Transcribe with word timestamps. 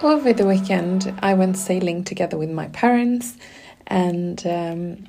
Over 0.00 0.32
the 0.32 0.46
weekend, 0.46 1.12
I 1.22 1.34
went 1.34 1.56
sailing 1.56 2.04
together 2.04 2.38
with 2.38 2.50
my 2.50 2.68
parents, 2.68 3.36
and 3.88 4.46
um, 4.46 5.08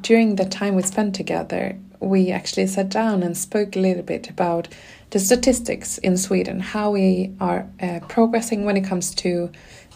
during 0.00 0.34
the 0.34 0.44
time 0.44 0.74
we 0.74 0.82
spent 0.82 1.14
together, 1.14 1.78
we 2.00 2.32
actually 2.32 2.66
sat 2.66 2.88
down 2.88 3.22
and 3.22 3.36
spoke 3.36 3.76
a 3.76 3.78
little 3.78 4.02
bit 4.02 4.28
about 4.28 4.66
the 5.10 5.20
statistics 5.20 5.98
in 5.98 6.16
Sweden, 6.16 6.58
how 6.58 6.90
we 6.90 7.36
are 7.40 7.68
uh, 7.80 8.00
progressing 8.08 8.64
when 8.64 8.76
it 8.76 8.84
comes 8.84 9.14
to 9.14 9.48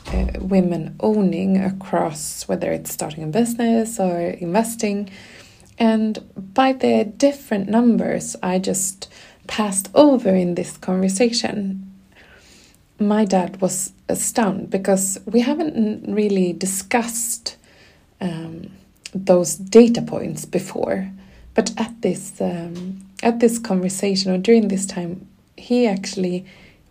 uh, 0.07 0.27
women 0.39 0.95
owning 1.01 1.61
across 1.61 2.46
whether 2.46 2.71
it's 2.71 2.93
starting 2.93 3.25
a 3.25 3.26
business 3.26 3.99
or 3.99 4.21
investing. 4.21 5.11
And 5.76 6.21
by 6.54 6.73
the 6.73 7.04
different 7.04 7.68
numbers 7.68 8.37
I 8.45 8.61
just 8.61 9.12
passed 9.49 9.90
over 9.93 10.29
in 10.29 10.54
this 10.54 10.76
conversation, 10.76 11.89
my 13.00 13.25
dad 13.25 13.61
was 13.61 13.93
astounded 14.09 14.71
because 14.71 15.18
we 15.25 15.40
haven't 15.40 16.04
really 16.14 16.53
discussed 16.53 17.57
um, 18.21 18.71
those 19.14 19.57
data 19.57 20.03
points 20.03 20.45
before. 20.45 21.11
But 21.54 21.73
at 21.79 22.03
this 22.03 22.40
um, 22.40 23.00
at 23.23 23.40
this 23.40 23.59
conversation 23.59 24.32
or 24.32 24.39
during 24.39 24.68
this 24.68 24.86
time, 24.86 25.26
he 25.57 25.86
actually 25.86 26.46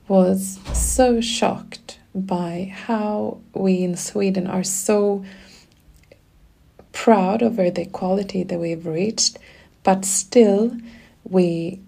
was 0.08 0.60
so 0.74 1.22
shocked 1.22 2.00
by 2.14 2.74
how 2.76 3.40
we 3.54 3.84
in 3.84 3.96
Sweden 3.96 4.48
are 4.48 4.64
so 4.64 5.24
proud 6.92 7.42
over 7.44 7.70
the 7.70 7.84
equality 7.84 8.44
that 8.44 8.60
we've 8.60 8.86
reached, 8.86 9.38
but 9.84 10.04
still 10.04 10.76
we 11.24 11.80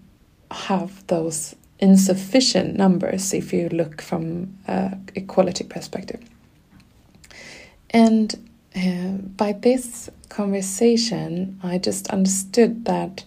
have 0.50 1.06
those 1.08 1.54
insufficient 1.82 2.76
numbers 2.76 3.34
if 3.34 3.52
you 3.52 3.68
look 3.68 4.00
from 4.00 4.56
an 4.68 5.04
equality 5.16 5.64
perspective. 5.64 6.20
And 7.90 8.48
uh, 8.74 9.18
by 9.36 9.52
this 9.52 10.08
conversation, 10.28 11.58
I 11.62 11.78
just 11.78 12.06
understood 12.08 12.84
that 12.84 13.24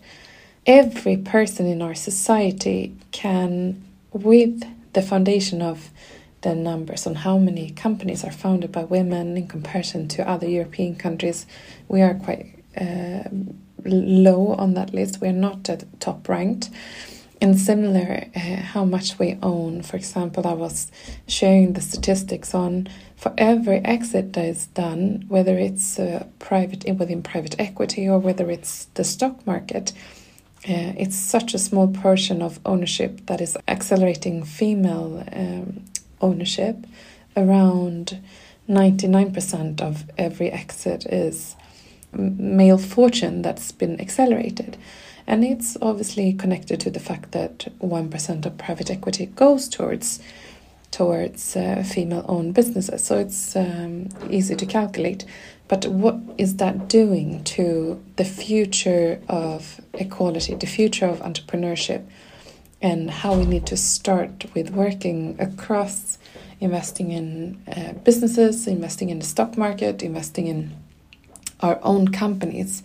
every 0.66 1.18
person 1.18 1.68
in 1.68 1.82
our 1.82 1.94
society 1.94 2.96
can, 3.12 3.84
with 4.14 4.64
the 4.94 5.02
foundation 5.02 5.62
of 5.62 5.92
the 6.42 6.56
numbers 6.56 7.06
on 7.06 7.16
how 7.16 7.38
many 7.38 7.72
companies 7.72 8.24
are 8.24 8.32
founded 8.32 8.72
by 8.72 8.86
women 8.86 9.36
in 9.36 9.48
comparison 9.48 10.08
to 10.08 10.28
other 10.28 10.48
European 10.48 10.96
countries, 10.96 11.46
we 11.90 12.02
are 12.02 12.14
quite 12.14 12.54
uh, 12.80 13.28
low 13.84 14.56
on 14.58 14.76
that 14.76 14.94
list. 14.94 15.20
We're 15.20 15.34
not 15.34 15.70
at 15.70 16.00
top 16.00 16.30
ranked 16.30 16.70
and 17.46 17.60
similar 17.60 18.26
uh, 18.36 18.40
how 18.74 18.84
much 18.84 19.20
we 19.20 19.38
own. 19.44 19.84
For 19.84 19.98
example 19.98 20.48
i 20.48 20.54
was 20.54 20.92
sharing 21.28 21.74
the 21.74 21.82
statistics 21.82 22.56
on 22.56 22.88
for 23.16 23.32
every 23.38 23.80
exit 23.96 24.34
that 24.34 24.46
is 24.46 24.66
done 24.68 25.26
whether 25.28 25.56
it's 25.68 26.00
uh, 26.00 26.26
private 26.40 26.84
within 27.00 27.22
private 27.22 27.56
equity 27.60 28.10
or 28.10 28.18
whether 28.18 28.50
it's 28.50 28.86
the 28.96 29.04
stock 29.04 29.46
market 29.46 29.94
uh, 30.68 30.94
it's 31.04 31.16
such 31.16 31.54
a 31.54 31.60
small 31.60 31.88
portion 31.88 32.42
of 32.42 32.60
ownership 32.66 33.12
that 33.28 33.40
is 33.40 33.56
accelerating 33.68 34.44
female 34.44 35.24
um, 35.32 35.84
ownership. 36.22 36.76
Around 37.38 38.20
99% 38.68 39.82
of 39.82 40.10
every 40.18 40.50
exit 40.50 41.06
is 41.06 41.56
male 42.12 42.80
fortune 42.80 43.44
that's 43.44 43.72
been 43.72 44.02
accelerated 44.02 44.76
and 45.28 45.44
it's 45.44 45.78
obviously 45.82 46.34
connected 46.34 46.80
to 46.82 46.90
the 46.90 47.00
fact 47.00 47.32
that 47.32 47.68
1% 47.82 48.46
of 48.46 48.58
private 48.58 48.90
equity 48.90 49.28
goes 49.28 49.68
towards 49.68 50.20
towards 50.92 51.58
uh, 51.58 51.84
female-owned 51.86 52.54
businesses. 52.54 53.04
So 53.04 53.18
it's 53.18 53.54
um, 53.54 54.08
easy 54.30 54.56
to 54.56 54.66
calculate. 54.66 55.26
But 55.68 55.86
what 55.88 56.18
is 56.38 56.56
that 56.58 56.88
doing 56.88 57.44
to 57.56 58.02
the 58.16 58.24
future 58.24 59.20
of 59.28 59.82
equality, 59.94 60.56
the 60.56 60.68
future 60.68 61.08
of 61.08 61.20
entrepreneurship, 61.20 62.06
and 62.82 63.10
how 63.10 63.36
we 63.36 63.46
need 63.46 63.66
to 63.66 63.76
start 63.76 64.46
with 64.54 64.70
working 64.70 65.36
across 65.38 66.18
investing 66.62 67.12
in 67.12 67.62
uh, 67.76 67.94
businesses, 68.04 68.66
investing 68.68 69.10
in 69.10 69.20
the 69.20 69.26
stock 69.26 69.58
market, 69.58 70.02
investing 70.02 70.48
in 70.48 70.72
our 71.60 71.80
own 71.84 72.08
companies, 72.10 72.84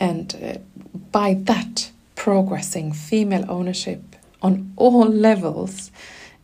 and 0.00 0.34
uh, 0.42 0.98
by 1.10 1.34
that 1.34 1.90
progressing 2.14 2.92
female 2.92 3.44
ownership 3.48 4.16
on 4.42 4.72
all 4.76 5.06
levels. 5.06 5.90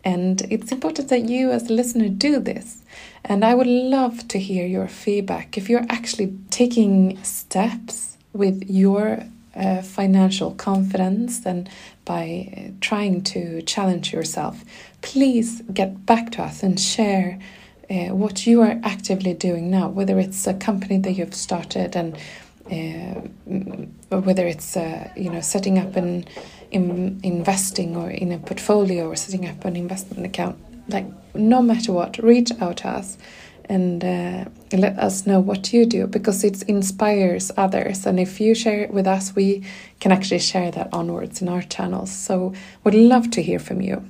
And 0.05 0.43
it's 0.51 0.73
important 0.73 1.09
that 1.09 1.29
you, 1.29 1.53
as 1.53 1.71
a 1.71 1.73
listener, 1.73 2.09
do 2.09 2.41
this. 2.41 2.83
And 3.25 3.45
I 3.45 3.55
would 3.55 3.69
love 3.69 4.27
to 4.29 4.39
hear 4.39 4.67
your 4.67 4.89
feedback 4.89 5.57
if 5.57 5.69
you're 5.69 5.87
actually 5.89 6.37
taking 6.51 7.23
steps 7.23 8.17
with 8.33 8.69
your 8.69 9.25
uh, 9.55 9.83
financial 9.83 10.53
confidence 10.53 11.45
and 11.45 11.69
by 12.05 12.53
uh, 12.57 12.71
trying 12.81 13.23
to 13.23 13.63
challenge 13.63 14.13
yourself. 14.13 14.65
Please 15.03 15.63
get 15.73 16.07
back 16.07 16.33
to 16.33 16.43
us 16.43 16.63
and 16.63 16.81
share 16.81 17.39
uh, 17.91 18.15
what 18.15 18.47
you 18.47 18.63
are 18.63 18.81
actively 18.83 19.35
doing 19.35 19.71
now, 19.71 19.89
whether 19.89 20.19
it's 20.19 20.47
a 20.47 20.55
company 20.55 20.99
that 20.99 21.13
you've 21.13 21.35
started 21.35 21.95
and 21.95 22.17
whether 24.09 24.47
it's 24.47 24.77
uh, 24.77 25.11
you 25.17 25.31
know 25.31 25.41
setting 25.41 25.79
up 25.79 25.97
an 25.97 26.25
in 26.71 27.21
investing 27.23 27.97
or 27.97 28.11
in 28.11 28.33
a 28.33 28.39
portfolio 28.39 29.09
or 29.09 29.17
setting 29.17 29.49
up 29.49 29.65
an 29.65 29.77
investment 29.77 30.25
account 30.25 30.57
like 30.89 31.07
no 31.35 31.63
matter 31.63 31.93
what 31.93 32.19
reach 32.19 32.51
out 32.61 32.79
to 32.79 32.89
us 32.89 33.19
and 33.67 34.05
uh, 34.05 34.45
let 34.73 34.99
us 34.99 35.27
know 35.27 35.41
what 35.41 35.73
you 35.73 35.87
do 35.87 36.07
because 36.07 36.45
it 36.45 36.63
inspires 36.65 37.51
others. 37.57 38.05
And 38.07 38.19
if 38.19 38.41
you 38.41 38.55
share 38.55 38.81
it 38.81 38.91
with 38.93 39.07
us 39.07 39.35
we 39.35 39.63
can 40.01 40.13
actually 40.13 40.41
share 40.41 40.71
that 40.73 40.93
onwards 40.93 41.41
in 41.41 41.49
our 41.49 41.63
channels. 41.63 42.11
So 42.11 42.53
we'd 42.85 42.95
love 42.95 43.31
to 43.31 43.43
hear 43.43 43.59
from 43.59 43.81
you. 43.81 44.05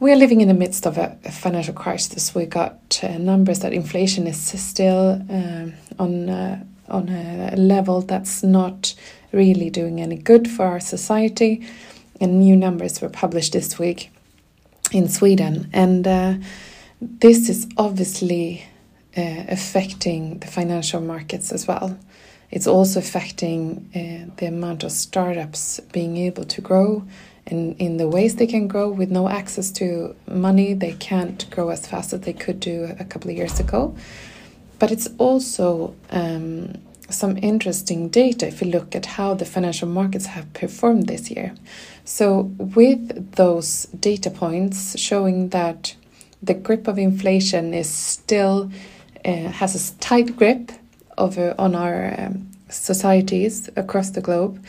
We 0.00 0.12
are 0.12 0.16
living 0.16 0.40
in 0.40 0.48
the 0.48 0.54
midst 0.54 0.84
of 0.84 0.98
a, 0.98 1.16
financial 1.30 1.74
crisis. 1.74 2.34
We 2.34 2.44
got 2.46 3.00
uh, 3.04 3.18
numbers 3.18 3.60
that 3.60 3.72
inflation 3.72 4.26
is 4.26 4.40
still 4.60 5.22
um, 5.30 5.74
on 5.98 6.28
uh, 6.28 6.64
on 6.92 7.08
a 7.08 7.54
level 7.56 8.02
that's 8.02 8.42
not 8.42 8.94
really 9.32 9.70
doing 9.70 10.00
any 10.00 10.16
good 10.16 10.48
for 10.48 10.66
our 10.66 10.80
society. 10.80 11.66
And 12.20 12.38
new 12.38 12.56
numbers 12.56 13.00
were 13.00 13.08
published 13.08 13.52
this 13.52 13.78
week 13.78 14.10
in 14.92 15.08
Sweden. 15.08 15.68
And 15.72 16.06
uh, 16.06 16.34
this 17.00 17.48
is 17.48 17.66
obviously 17.76 18.64
uh, 19.16 19.44
affecting 19.48 20.38
the 20.38 20.46
financial 20.46 21.00
markets 21.00 21.50
as 21.52 21.66
well. 21.66 21.98
It's 22.50 22.66
also 22.66 23.00
affecting 23.00 23.88
uh, 23.94 24.34
the 24.36 24.46
amount 24.46 24.84
of 24.84 24.92
startups 24.92 25.80
being 25.92 26.18
able 26.18 26.44
to 26.44 26.60
grow 26.60 27.04
and 27.46 27.74
in 27.80 27.96
the 27.96 28.08
ways 28.08 28.36
they 28.36 28.46
can 28.46 28.68
grow 28.68 28.88
with 28.88 29.10
no 29.10 29.28
access 29.28 29.70
to 29.72 30.14
money. 30.28 30.74
They 30.74 30.92
can't 30.92 31.48
grow 31.50 31.70
as 31.70 31.86
fast 31.86 32.12
as 32.12 32.20
they 32.20 32.32
could 32.32 32.60
do 32.60 32.94
a 32.98 33.04
couple 33.04 33.30
of 33.30 33.36
years 33.36 33.58
ago. 33.58 33.96
But 34.82 34.90
it's 34.90 35.08
also 35.16 35.94
um, 36.10 36.72
some 37.08 37.36
interesting 37.36 38.08
data 38.08 38.48
if 38.48 38.60
you 38.60 38.68
look 38.68 38.96
at 38.96 39.06
how 39.06 39.32
the 39.32 39.44
financial 39.44 39.86
markets 39.86 40.26
have 40.26 40.52
performed 40.54 41.06
this 41.06 41.30
year. 41.30 41.54
So, 42.04 42.50
with 42.58 43.36
those 43.36 43.84
data 44.00 44.28
points 44.28 44.98
showing 44.98 45.50
that 45.50 45.94
the 46.42 46.54
grip 46.54 46.88
of 46.88 46.98
inflation 46.98 47.72
is 47.72 47.88
still 47.88 48.72
uh, 49.24 49.52
has 49.60 49.76
a 49.76 50.00
tight 50.00 50.36
grip 50.36 50.72
over 51.16 51.54
on 51.60 51.76
our 51.76 52.16
um, 52.18 52.50
societies 52.68 53.70
across 53.76 54.10
the 54.10 54.20
globe. 54.20 54.60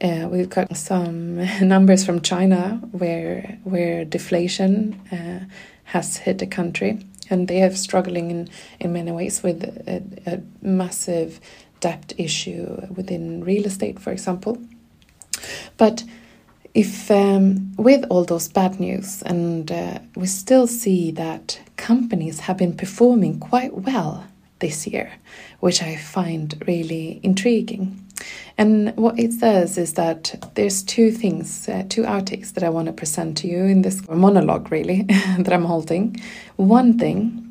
Uh, 0.00 0.28
we've 0.30 0.50
got 0.50 0.76
some 0.76 1.38
numbers 1.66 2.06
from 2.06 2.20
China 2.20 2.80
where 2.92 3.58
where 3.64 4.04
deflation 4.04 5.00
uh, 5.10 5.40
has 5.82 6.18
hit 6.18 6.38
the 6.38 6.46
country 6.46 7.00
and 7.30 7.48
they 7.48 7.62
are 7.62 7.74
struggling 7.74 8.30
in, 8.30 8.48
in 8.80 8.92
many 8.92 9.12
ways 9.12 9.42
with 9.42 9.62
a, 9.64 10.02
a 10.26 10.40
massive 10.62 11.40
debt 11.80 12.12
issue 12.18 12.86
within 12.94 13.44
real 13.44 13.64
estate, 13.66 13.98
for 13.98 14.10
example. 14.10 14.58
But 15.76 16.04
if 16.74 17.10
um, 17.10 17.72
with 17.76 18.04
all 18.10 18.24
those 18.24 18.48
bad 18.48 18.78
news, 18.78 19.22
and 19.22 19.70
uh, 19.70 19.98
we 20.14 20.26
still 20.26 20.66
see 20.66 21.10
that 21.12 21.60
companies 21.76 22.40
have 22.40 22.56
been 22.56 22.76
performing 22.76 23.40
quite 23.40 23.74
well 23.74 24.26
this 24.58 24.86
year, 24.86 25.12
which 25.60 25.82
I 25.82 25.96
find 25.96 26.62
really 26.66 27.20
intriguing. 27.22 28.04
And 28.58 28.94
what 28.96 29.16
it 29.16 29.32
says 29.32 29.78
is 29.78 29.94
that 29.94 30.50
there's 30.54 30.82
two 30.82 31.12
things, 31.12 31.68
uh, 31.68 31.84
two 31.88 32.02
outtakes 32.02 32.52
that 32.54 32.64
I 32.64 32.68
want 32.68 32.86
to 32.86 32.92
present 32.92 33.38
to 33.38 33.46
you 33.46 33.62
in 33.64 33.82
this 33.82 34.06
monologue, 34.08 34.72
really, 34.72 35.02
that 35.38 35.52
I'm 35.52 35.64
holding. 35.64 36.20
One 36.56 36.98
thing, 36.98 37.44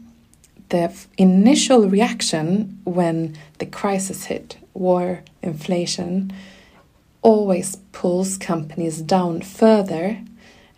the 0.67 0.93
initial 1.17 1.87
reaction 1.87 2.77
when 2.83 3.37
the 3.59 3.65
crisis 3.65 4.25
hit, 4.25 4.57
war, 4.73 5.23
inflation, 5.41 6.33
always 7.21 7.77
pulls 7.93 8.37
companies 8.37 9.01
down 9.01 9.41
further 9.41 10.21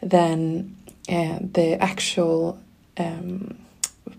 than 0.01 0.75
uh, 1.09 1.39
the 1.41 1.75
actual 1.81 2.59
um, 2.97 3.57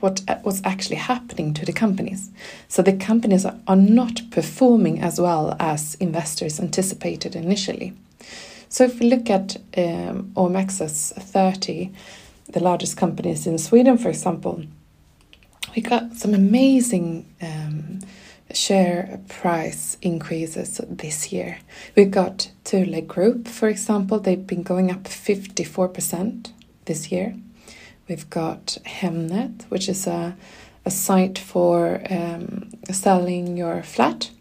what 0.00 0.22
what's 0.42 0.62
actually 0.64 0.96
happening 0.96 1.54
to 1.54 1.66
the 1.66 1.72
companies. 1.72 2.30
So 2.68 2.82
the 2.82 2.92
companies 2.92 3.44
are, 3.44 3.58
are 3.66 3.76
not 3.76 4.22
performing 4.30 5.00
as 5.00 5.20
well 5.20 5.56
as 5.58 5.96
investors 5.96 6.60
anticipated 6.60 7.34
initially. 7.34 7.94
So 8.68 8.84
if 8.84 9.00
we 9.00 9.10
look 9.10 9.28
at 9.28 9.56
um, 9.76 10.30
OMXS 10.36 11.14
30, 11.14 11.92
the 12.52 12.60
largest 12.60 12.96
companies 12.96 13.46
in 13.46 13.58
Sweden, 13.58 13.98
for 13.98 14.08
example, 14.08 14.62
we 15.74 15.82
got 15.82 16.14
some 16.14 16.34
amazing 16.34 17.26
um, 17.42 18.00
share 18.52 19.20
price 19.28 19.96
increases 20.02 20.80
this 20.88 21.32
year. 21.32 21.58
We 21.96 22.04
got 22.04 22.50
Thule 22.64 23.00
Group, 23.02 23.48
for 23.48 23.68
example, 23.68 24.18
they've 24.18 24.46
been 24.46 24.62
going 24.62 24.90
up 24.90 25.04
54% 25.04 26.52
this 26.84 27.12
year. 27.12 27.34
We've 28.10 28.28
got 28.28 28.76
Hemnet, 28.84 29.70
which 29.70 29.88
is 29.88 30.08
a, 30.08 30.36
a 30.84 30.90
site 30.90 31.38
for 31.38 32.02
um, 32.10 32.70
selling 32.90 33.56
your 33.56 33.84
flat. 33.84 34.32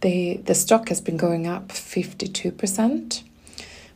The, 0.00 0.38
the 0.38 0.54
stock 0.54 0.88
has 0.88 1.02
been 1.02 1.18
going 1.18 1.46
up 1.46 1.68
52%. 1.68 3.22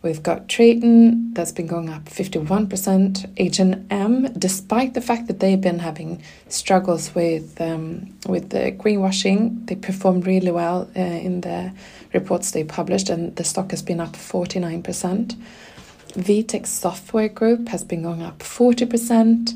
We've 0.03 0.23
got 0.23 0.47
Traton 0.47 1.35
that's 1.35 1.53
been 1.53 1.67
going 1.67 1.89
up 1.89 2.05
51%. 2.05 3.33
H&M, 3.39 4.33
despite 4.35 4.93
the 4.93 5.01
fact 5.01 5.27
that 5.29 5.41
they've 5.41 5.59
been 5.59 5.79
having 5.79 6.23
struggles 6.49 7.15
with 7.15 7.59
um, 7.63 8.15
with 8.27 8.51
the 8.51 8.73
greenwashing, 8.73 9.67
they 9.69 9.75
performed 9.75 10.27
really 10.27 10.51
well 10.51 10.89
uh, 10.95 11.01
in 11.01 11.41
the 11.41 11.73
reports 12.13 12.51
they 12.51 12.63
published, 12.63 13.09
and 13.09 13.35
the 13.37 13.45
stock 13.45 13.71
has 13.71 13.81
been 13.81 14.01
up 14.01 14.13
49%. 14.13 15.35
Vitec 16.19 16.67
Software 16.67 17.29
Group 17.29 17.69
has 17.69 17.85
been 17.85 18.03
going 18.03 18.23
up 18.23 18.41
40%. 18.41 19.55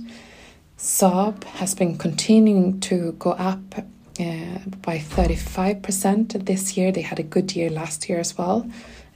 Saab 0.79 1.44
has 1.44 1.75
been 1.75 1.99
continuing 1.99 2.81
to 2.81 3.12
go 3.19 3.32
up 3.32 3.75
uh, 3.79 4.59
by 4.82 4.99
35% 4.99 6.44
this 6.47 6.76
year. 6.76 6.93
They 6.93 7.03
had 7.03 7.19
a 7.19 7.25
good 7.25 7.56
year 7.56 7.69
last 7.69 8.09
year 8.09 8.20
as 8.20 8.38
well 8.38 8.70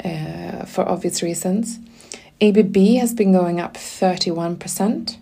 uh, 0.04 0.64
for 0.64 0.88
obvious 0.88 1.22
reasons. 1.22 1.78
ABB 2.40 2.76
has 2.98 3.14
been 3.14 3.32
going 3.32 3.60
up 3.60 3.74
31%. 3.74 5.16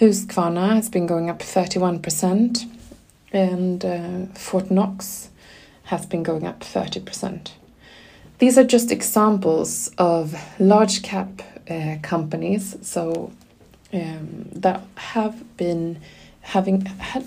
Husqvarna 0.00 0.74
has 0.74 0.88
been 0.88 1.06
going 1.06 1.28
up 1.28 1.40
31%. 1.40 2.68
And 3.32 3.84
uh, 3.84 4.26
Fortnox 4.34 5.28
has 5.84 6.06
been 6.06 6.22
going 6.22 6.46
up 6.46 6.60
30%. 6.60 7.52
These 8.42 8.58
are 8.58 8.64
just 8.64 8.90
examples 8.90 9.92
of 9.98 10.34
large 10.58 11.04
cap 11.04 11.42
uh, 11.70 11.98
companies 12.02 12.76
so 12.82 13.30
um, 13.92 14.48
that 14.50 14.82
have 14.96 15.56
been 15.56 16.00
having 16.40 16.84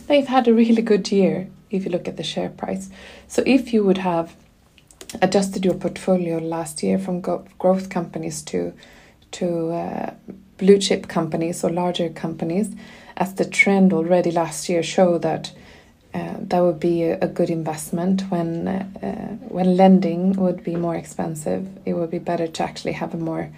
they've 0.07 0.27
had 0.27 0.49
a 0.49 0.53
really 0.53 0.81
good 0.81 1.09
year 1.09 1.47
if 1.71 1.85
you 1.85 1.91
look 1.91 2.09
at 2.09 2.17
the 2.17 2.23
share 2.23 2.49
price. 2.49 2.89
So 3.29 3.43
if 3.45 3.71
you 3.71 3.85
would 3.85 3.99
have 3.99 4.35
adjusted 5.21 5.63
your 5.63 5.75
portfolio 5.75 6.39
last 6.39 6.83
year 6.83 6.99
from 6.99 7.21
growth 7.21 7.89
companies 7.89 8.41
to 8.51 8.73
to 9.39 9.69
uh, 9.71 10.13
blue 10.57 10.79
chip 10.79 11.07
companies 11.07 11.63
or 11.63 11.69
larger 11.69 12.09
companies, 12.09 12.75
as 13.15 13.35
the 13.35 13.45
trend 13.45 13.93
already 13.93 14.31
last 14.31 14.67
year 14.67 14.83
showed 14.83 15.21
that 15.21 15.53
uh, 16.15 16.35
that 16.49 16.61
would 16.61 16.79
be 16.79 17.03
a, 17.03 17.27
good 17.27 17.49
investment 17.49 18.21
when 18.31 18.67
uh, 18.67 19.37
when 19.57 19.75
lending 19.75 20.33
would 20.33 20.63
be 20.63 20.75
more 20.75 20.95
expensive. 20.95 21.67
It 21.85 21.93
would 21.93 22.11
be 22.11 22.19
better 22.19 22.47
to 22.47 22.63
actually 22.63 22.93
have 22.93 23.13
a 23.13 23.17
more 23.17 23.49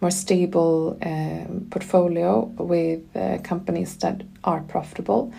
more 0.00 0.10
stable 0.10 0.96
um, 1.02 1.66
portfolio 1.70 2.30
with 2.72 3.02
uh, 3.16 3.38
companies 3.42 3.96
that 3.98 4.22
are 4.44 4.60
profitable 4.60 5.32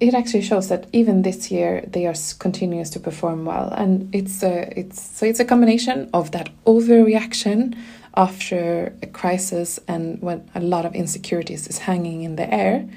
it 0.00 0.14
actually 0.14 0.42
shows 0.42 0.68
that 0.68 0.86
even 0.92 1.22
this 1.22 1.50
year 1.50 1.84
they 1.86 2.06
are 2.06 2.14
continuous 2.38 2.90
to 2.90 3.00
perform 3.00 3.44
well, 3.44 3.68
and 3.76 4.14
it's 4.14 4.42
a, 4.42 4.78
it's 4.78 5.00
so 5.00 5.26
it's 5.26 5.40
a 5.40 5.44
combination 5.44 6.08
of 6.12 6.30
that 6.32 6.50
overreaction 6.66 7.76
after 8.14 8.92
a 9.02 9.06
crisis 9.06 9.78
and 9.88 10.20
when 10.20 10.48
a 10.54 10.60
lot 10.60 10.84
of 10.84 10.94
insecurities 10.94 11.66
is 11.66 11.78
hanging 11.78 12.22
in 12.22 12.36
the 12.36 12.52
air, 12.52 12.88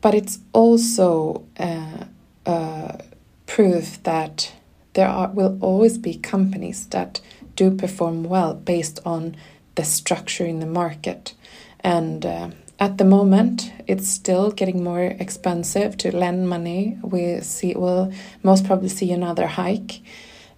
but 0.00 0.14
it's 0.14 0.38
also 0.52 1.44
uh, 1.58 2.04
uh, 2.44 2.98
proof 3.46 4.02
that 4.02 4.52
there 4.94 5.08
are 5.08 5.28
will 5.28 5.58
always 5.60 5.98
be 5.98 6.14
companies 6.14 6.86
that 6.86 7.20
do 7.54 7.70
perform 7.70 8.24
well 8.24 8.54
based 8.54 9.00
on 9.04 9.36
the 9.74 9.84
structure 9.84 10.46
in 10.46 10.60
the 10.60 10.66
market 10.66 11.34
and. 11.80 12.24
Uh, 12.24 12.50
at 12.78 12.98
the 12.98 13.04
moment, 13.04 13.72
it's 13.86 14.06
still 14.06 14.50
getting 14.50 14.84
more 14.84 15.00
expensive 15.00 15.96
to 15.96 16.14
lend 16.14 16.46
money. 16.46 16.98
We 17.02 17.40
see 17.40 17.74
will 17.74 18.12
most 18.42 18.66
probably 18.66 18.90
see 18.90 19.12
another 19.12 19.46
hike, 19.46 20.02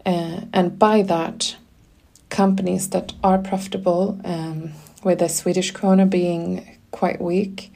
uh, 0.04 0.40
and 0.52 0.78
by 0.78 1.02
that, 1.02 1.56
companies 2.28 2.90
that 2.90 3.12
are 3.22 3.38
profitable, 3.38 4.20
um, 4.24 4.72
with 5.04 5.20
the 5.20 5.28
Swedish 5.28 5.72
krona 5.72 6.10
being 6.10 6.78
quite 6.90 7.20
weak, 7.20 7.72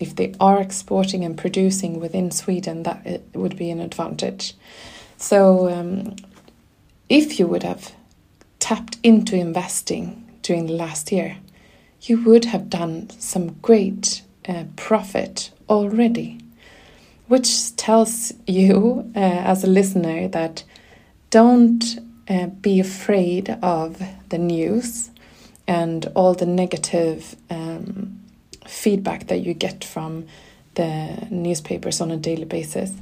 if 0.00 0.16
they 0.16 0.34
are 0.40 0.60
exporting 0.60 1.24
and 1.24 1.36
producing 1.36 2.00
within 2.00 2.30
Sweden, 2.30 2.82
that 2.84 3.06
it 3.06 3.22
would 3.34 3.56
be 3.56 3.70
an 3.70 3.80
advantage. 3.80 4.54
So, 5.18 5.68
um, 5.68 6.16
if 7.08 7.38
you 7.38 7.46
would 7.46 7.62
have 7.62 7.92
tapped 8.58 8.96
into 9.02 9.36
investing 9.36 10.26
during 10.42 10.66
the 10.66 10.72
last 10.72 11.12
year, 11.12 11.36
you 12.02 12.22
would 12.22 12.46
have 12.46 12.70
done 12.70 13.10
some 13.18 13.54
great 13.60 14.22
uh, 14.48 14.64
profit 14.76 15.50
already, 15.68 16.40
which 17.28 17.76
tells 17.76 18.32
you 18.46 19.10
uh, 19.14 19.18
as 19.18 19.62
a 19.62 19.66
listener 19.66 20.28
that 20.28 20.64
don't 21.28 21.98
uh, 22.28 22.46
be 22.46 22.80
afraid 22.80 23.50
of 23.62 24.02
the 24.30 24.38
news 24.38 25.10
and 25.66 26.06
all 26.14 26.34
the 26.34 26.46
negative 26.46 27.36
um, 27.50 28.19
feedback 28.66 29.26
that 29.28 29.38
you 29.38 29.54
get 29.54 29.84
from 29.84 30.26
the 30.74 31.26
newspapers 31.30 32.00
on 32.00 32.10
a 32.10 32.16
daily 32.16 32.44
basis, 32.44 32.92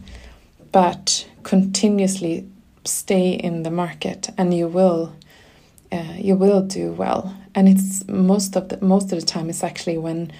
but 0.73 1.29
continuously 1.43 2.49
stay 2.85 3.33
in 3.33 3.63
the 3.63 3.71
market 3.71 4.31
and 4.39 4.55
you 4.55 4.67
will 4.67 5.15
uh, 5.91 6.15
you 6.17 6.37
will 6.37 6.61
do 6.61 6.93
well. 6.93 7.35
And 7.55 7.69
it's 7.69 8.07
most 8.09 8.57
of 8.57 8.69
the 8.69 8.79
most 8.81 9.13
of 9.13 9.21
the 9.21 9.27
time 9.27 9.49
it's 9.51 9.65
actually 9.65 9.99
when 9.99 10.33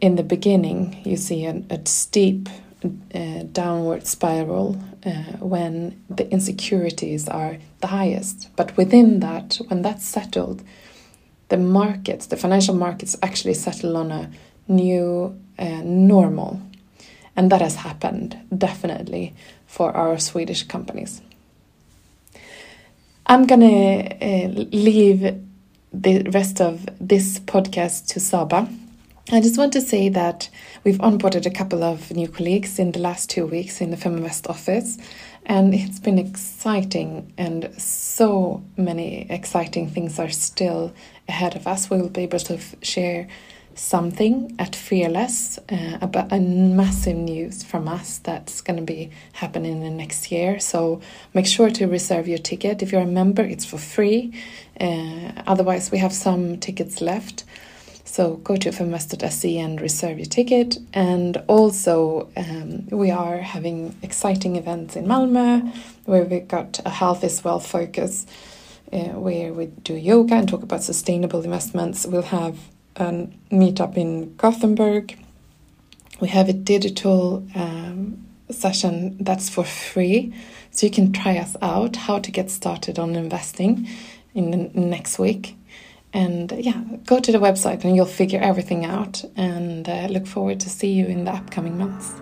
in 0.00 0.16
the 0.16 0.22
beginning 0.22 1.00
you 1.04 1.16
see 1.16 1.46
a, 1.46 1.62
a 1.70 1.80
steep 1.86 2.48
uh, 3.14 3.42
downward 3.52 4.06
spiral 4.06 4.80
uh, 5.04 5.10
when 5.40 6.00
the 6.10 6.30
insecurities 6.30 7.28
are 7.28 7.58
the 7.80 7.86
highest. 7.86 8.48
But 8.56 8.76
within 8.76 9.20
that 9.20 9.60
when 9.68 9.82
that's 9.82 10.04
settled 10.04 10.62
the 11.48 11.56
markets 11.56 12.26
the 12.26 12.36
financial 12.36 12.74
markets 12.74 13.16
actually 13.22 13.54
settle 13.54 13.96
on 13.96 14.10
a 14.10 14.30
new 14.68 15.38
uh, 15.58 15.82
normal 15.84 16.60
and 17.36 17.50
that 17.52 17.60
has 17.60 17.76
happened 17.76 18.38
definitely 18.56 19.34
for 19.66 19.92
our 19.92 20.18
swedish 20.18 20.62
companies 20.64 21.22
I'm 23.28 23.44
gonna 23.46 24.02
uh, 24.22 24.48
leave 24.70 25.36
the 25.92 26.22
rest 26.30 26.60
of 26.60 26.86
this 27.00 27.40
podcast 27.40 28.06
to 28.08 28.20
Saba. 28.20 28.68
I 29.32 29.40
just 29.40 29.58
want 29.58 29.72
to 29.72 29.80
say 29.80 30.08
that 30.10 30.48
we've 30.84 30.98
onboarded 30.98 31.44
a 31.44 31.50
couple 31.50 31.82
of 31.82 32.12
new 32.12 32.28
colleagues 32.28 32.78
in 32.78 32.92
the 32.92 33.00
last 33.00 33.28
two 33.28 33.44
weeks 33.44 33.80
in 33.80 33.90
the 33.90 33.96
Feminvest 33.96 34.48
office, 34.48 34.96
and 35.44 35.74
it's 35.74 35.98
been 35.98 36.20
exciting, 36.20 37.32
and 37.36 37.74
so 37.76 38.62
many 38.76 39.28
exciting 39.28 39.90
things 39.90 40.20
are 40.20 40.30
still 40.30 40.94
ahead 41.28 41.56
of 41.56 41.66
us. 41.66 41.90
We 41.90 42.00
will 42.00 42.08
be 42.08 42.22
able 42.22 42.38
to 42.40 42.58
share 42.82 43.28
something 43.76 44.56
at 44.58 44.74
Fearless 44.74 45.58
uh, 45.70 45.98
about 46.00 46.32
a 46.32 46.40
massive 46.40 47.16
news 47.16 47.62
from 47.62 47.88
us 47.88 48.18
that's 48.18 48.62
going 48.62 48.78
to 48.78 48.82
be 48.82 49.10
happening 49.34 49.72
in 49.72 49.80
the 49.80 49.90
next 49.90 50.32
year. 50.32 50.58
So 50.58 51.00
make 51.34 51.46
sure 51.46 51.70
to 51.70 51.86
reserve 51.86 52.26
your 52.26 52.38
ticket. 52.38 52.82
If 52.82 52.90
you're 52.90 53.02
a 53.02 53.06
member, 53.06 53.42
it's 53.42 53.66
for 53.66 53.78
free. 53.78 54.32
Uh, 54.80 55.32
otherwise, 55.46 55.90
we 55.90 55.98
have 55.98 56.12
some 56.12 56.58
tickets 56.58 57.00
left. 57.00 57.44
So 58.04 58.36
go 58.36 58.56
to 58.56 58.70
feminvest.se 58.70 59.58
and 59.58 59.78
reserve 59.78 60.18
your 60.18 60.26
ticket. 60.26 60.78
And 60.94 61.36
also, 61.48 62.30
um, 62.36 62.86
we 62.88 63.10
are 63.10 63.38
having 63.38 63.94
exciting 64.02 64.56
events 64.56 64.96
in 64.96 65.06
Malmö 65.06 65.70
where 66.06 66.24
we've 66.24 66.48
got 66.48 66.80
a 66.86 66.90
health 66.90 67.22
is 67.24 67.44
well 67.44 67.60
focus. 67.60 68.24
Uh, 68.92 69.18
where 69.18 69.52
we 69.52 69.66
do 69.66 69.94
yoga 69.94 70.34
and 70.34 70.48
talk 70.48 70.62
about 70.62 70.82
sustainable 70.82 71.42
investments. 71.42 72.06
We'll 72.06 72.22
have 72.22 72.56
a 72.94 73.28
meetup 73.50 73.96
in 73.96 74.36
Gothenburg. 74.36 75.18
We 76.20 76.28
have 76.28 76.48
a 76.48 76.52
digital 76.52 77.44
um, 77.56 78.24
session 78.48 79.16
that's 79.20 79.50
for 79.50 79.64
free, 79.64 80.32
so 80.70 80.86
you 80.86 80.92
can 80.92 81.12
try 81.12 81.36
us 81.36 81.56
out 81.60 81.96
how 81.96 82.20
to 82.20 82.30
get 82.30 82.48
started 82.48 82.96
on 82.98 83.16
investing 83.16 83.88
in 84.34 84.52
the 84.52 84.80
next 84.80 85.18
week. 85.18 85.56
and 86.16 86.52
yeah, 86.52 86.80
go 87.04 87.20
to 87.20 87.30
the 87.30 87.38
website 87.38 87.84
and 87.84 87.94
you'll 87.94 88.06
figure 88.06 88.40
everything 88.40 88.86
out. 88.86 89.22
And 89.36 89.86
uh, 89.88 90.06
look 90.08 90.26
forward 90.26 90.60
to 90.60 90.70
see 90.70 90.92
you 90.92 91.06
in 91.06 91.24
the 91.24 91.32
upcoming 91.32 91.76
months. 91.76 92.14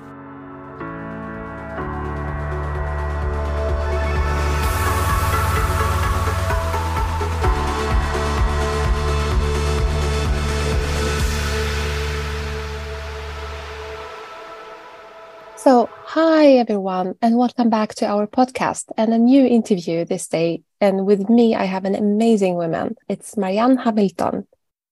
Hi 16.45 16.57
everyone, 16.57 17.15
and 17.23 17.39
welcome 17.39 17.71
back 17.71 17.95
to 17.95 18.05
our 18.05 18.27
podcast 18.27 18.85
and 18.99 19.15
a 19.15 19.19
new 19.19 19.47
interview 19.47 20.05
this 20.05 20.29
day. 20.29 20.63
And 20.79 21.07
with 21.07 21.31
me, 21.31 21.55
I 21.55 21.65
have 21.65 21.87
an 21.87 21.95
amazing 21.95 22.57
woman. 22.57 22.97
It's 23.09 23.39
Marianne 23.39 23.79
Hamilton. 23.79 24.47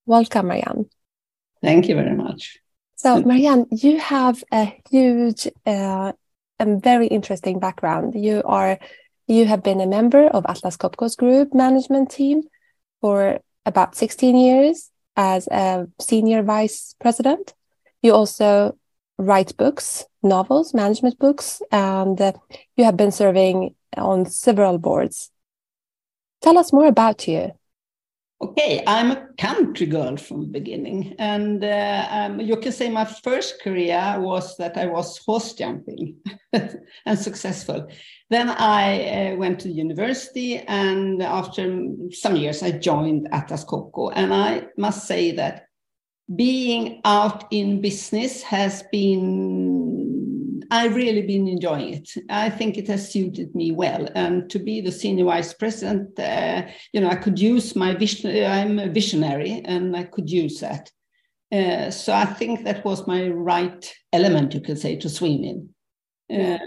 Welcome, 0.06 0.46
Marianne. 0.46 0.88
Thank 1.60 1.90
you 1.90 1.94
very 1.94 2.16
much. 2.16 2.56
So, 2.96 3.20
Marianne, 3.20 3.66
you 3.70 4.00
have 4.00 4.42
a 4.50 4.72
huge 4.90 5.46
uh, 5.66 6.12
and 6.58 6.82
very 6.82 7.08
interesting 7.08 7.60
background. 7.60 8.14
You 8.14 8.40
are 8.46 8.78
you 9.26 9.44
have 9.44 9.62
been 9.62 9.82
a 9.82 9.86
member 9.86 10.28
of 10.28 10.46
Atlas 10.48 10.78
Copco's 10.78 11.16
group 11.16 11.52
management 11.52 12.10
team 12.10 12.44
for 13.02 13.40
about 13.66 13.94
16 13.94 14.38
years 14.38 14.90
as 15.16 15.48
a 15.48 15.86
senior 16.00 16.42
vice 16.42 16.94
president. 16.98 17.52
You 18.00 18.14
also 18.14 18.78
write 19.18 19.54
books, 19.58 20.06
novels, 20.22 20.74
management 20.74 21.18
books, 21.18 21.62
and 21.70 22.20
uh, 22.20 22.32
you 22.76 22.84
have 22.84 22.96
been 22.96 23.12
serving 23.12 23.74
on 23.96 24.26
several 24.26 24.78
boards. 24.78 25.30
Tell 26.40 26.58
us 26.58 26.72
more 26.72 26.86
about 26.86 27.28
you. 27.28 27.52
Okay, 28.42 28.82
I'm 28.88 29.12
a 29.12 29.28
country 29.38 29.86
girl 29.86 30.16
from 30.16 30.40
the 30.40 30.48
beginning, 30.48 31.14
and 31.20 31.62
uh, 31.62 32.08
um, 32.10 32.40
you 32.40 32.56
can 32.56 32.72
say 32.72 32.90
my 32.90 33.04
first 33.04 33.62
career 33.62 34.16
was 34.18 34.56
that 34.56 34.76
I 34.76 34.86
was 34.86 35.18
horse 35.18 35.52
jumping 35.52 36.16
and 36.52 37.18
successful. 37.18 37.86
Then 38.30 38.48
I 38.48 39.32
uh, 39.32 39.36
went 39.36 39.60
to 39.60 39.68
university, 39.70 40.56
and 40.58 41.22
after 41.22 41.86
some 42.10 42.34
years, 42.34 42.64
I 42.64 42.72
joined 42.72 43.28
Atlas 43.30 43.64
Copco, 43.64 44.12
and 44.12 44.34
I 44.34 44.66
must 44.76 45.06
say 45.06 45.30
that 45.36 45.66
being 46.34 47.00
out 47.04 47.44
in 47.52 47.80
business 47.80 48.42
has 48.42 48.82
been 48.90 49.81
i've 50.72 50.96
really 50.96 51.22
been 51.22 51.46
enjoying 51.46 51.94
it. 51.94 52.08
I 52.30 52.48
think 52.48 52.76
it 52.76 52.88
has 52.88 53.12
suited 53.12 53.54
me 53.54 53.72
well. 53.72 54.08
And 54.14 54.48
to 54.50 54.58
be 54.58 54.80
the 54.80 54.90
senior 54.90 55.26
vice 55.26 55.52
president 55.52 56.18
uh, 56.18 56.62
you 56.92 57.00
know 57.00 57.10
i 57.10 57.16
could 57.16 57.38
use 57.38 57.76
my 57.76 57.94
vision 57.94 58.30
i'm 58.58 58.78
a 58.78 58.88
visionary 58.88 59.62
and 59.64 59.96
i 59.96 60.04
could 60.04 60.28
use 60.30 60.60
that. 60.60 60.90
Uh, 61.58 61.90
so 61.90 62.12
i 62.12 62.24
think 62.24 62.64
that 62.64 62.84
was 62.84 63.06
my 63.06 63.28
right 63.28 63.82
element 64.12 64.54
you 64.54 64.60
could 64.60 64.78
say 64.78 64.96
to 64.96 65.08
swim 65.08 65.44
in. 65.50 65.58
Uh, 66.36 66.58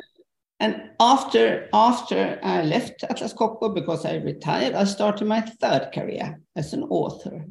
and 0.60 0.74
after 1.00 1.68
after 1.74 2.40
i 2.44 2.62
left 2.62 3.04
atlas 3.10 3.34
copco 3.34 3.74
because 3.74 4.06
i 4.06 4.16
retired 4.16 4.74
i 4.74 4.86
started 4.86 5.26
my 5.26 5.42
third 5.42 5.90
career 5.94 6.40
as 6.56 6.74
an 6.74 6.84
author 6.84 7.46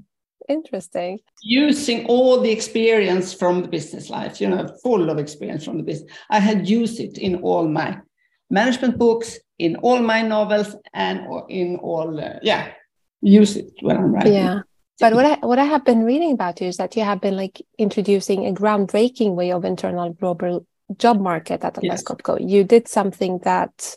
interesting 0.49 1.19
using 1.43 2.07
all 2.07 2.41
the 2.41 2.51
experience 2.51 3.33
from 3.33 3.63
the 3.63 3.69
business 3.69 4.11
life 4.11 4.41
you 4.41 4.49
know 4.49 4.67
full 4.83 5.11
of 5.11 5.19
experience 5.19 5.65
from 5.65 5.79
the 5.79 5.83
business 5.83 6.11
i 6.31 6.39
had 6.39 6.69
used 6.69 7.01
it 7.01 7.19
in 7.19 7.37
all 7.37 7.67
my 7.67 7.99
management 8.51 8.99
books 8.99 9.39
in 9.59 9.77
all 9.77 10.01
my 10.01 10.23
novels 10.23 10.77
and 10.93 11.21
in 11.49 11.77
all 11.77 12.21
uh, 12.21 12.39
yeah 12.43 12.73
use 13.23 13.57
it 13.57 13.71
when 13.81 13.97
i'm 13.97 14.13
writing 14.13 14.35
yeah 14.35 14.61
but 15.01 15.15
what 15.15 15.27
I 15.27 15.35
what 15.47 15.59
I 15.59 15.65
have 15.65 15.85
been 15.85 16.05
reading 16.05 16.33
about 16.33 16.61
you 16.61 16.69
is 16.69 16.77
that 16.77 16.95
you 16.97 17.03
have 17.03 17.21
been 17.21 17.37
like 17.37 17.61
introducing 17.79 18.47
a 18.47 18.53
groundbreaking 18.53 19.35
way 19.35 19.51
of 19.51 19.65
internal 19.65 20.13
global 20.13 20.67
job 20.97 21.21
market 21.21 21.65
at 21.65 21.77
Atlas 21.77 21.85
yes. 21.85 22.03
Copco. 22.05 22.39
You 22.41 22.65
did 22.65 22.87
something 22.87 23.41
that 23.45 23.97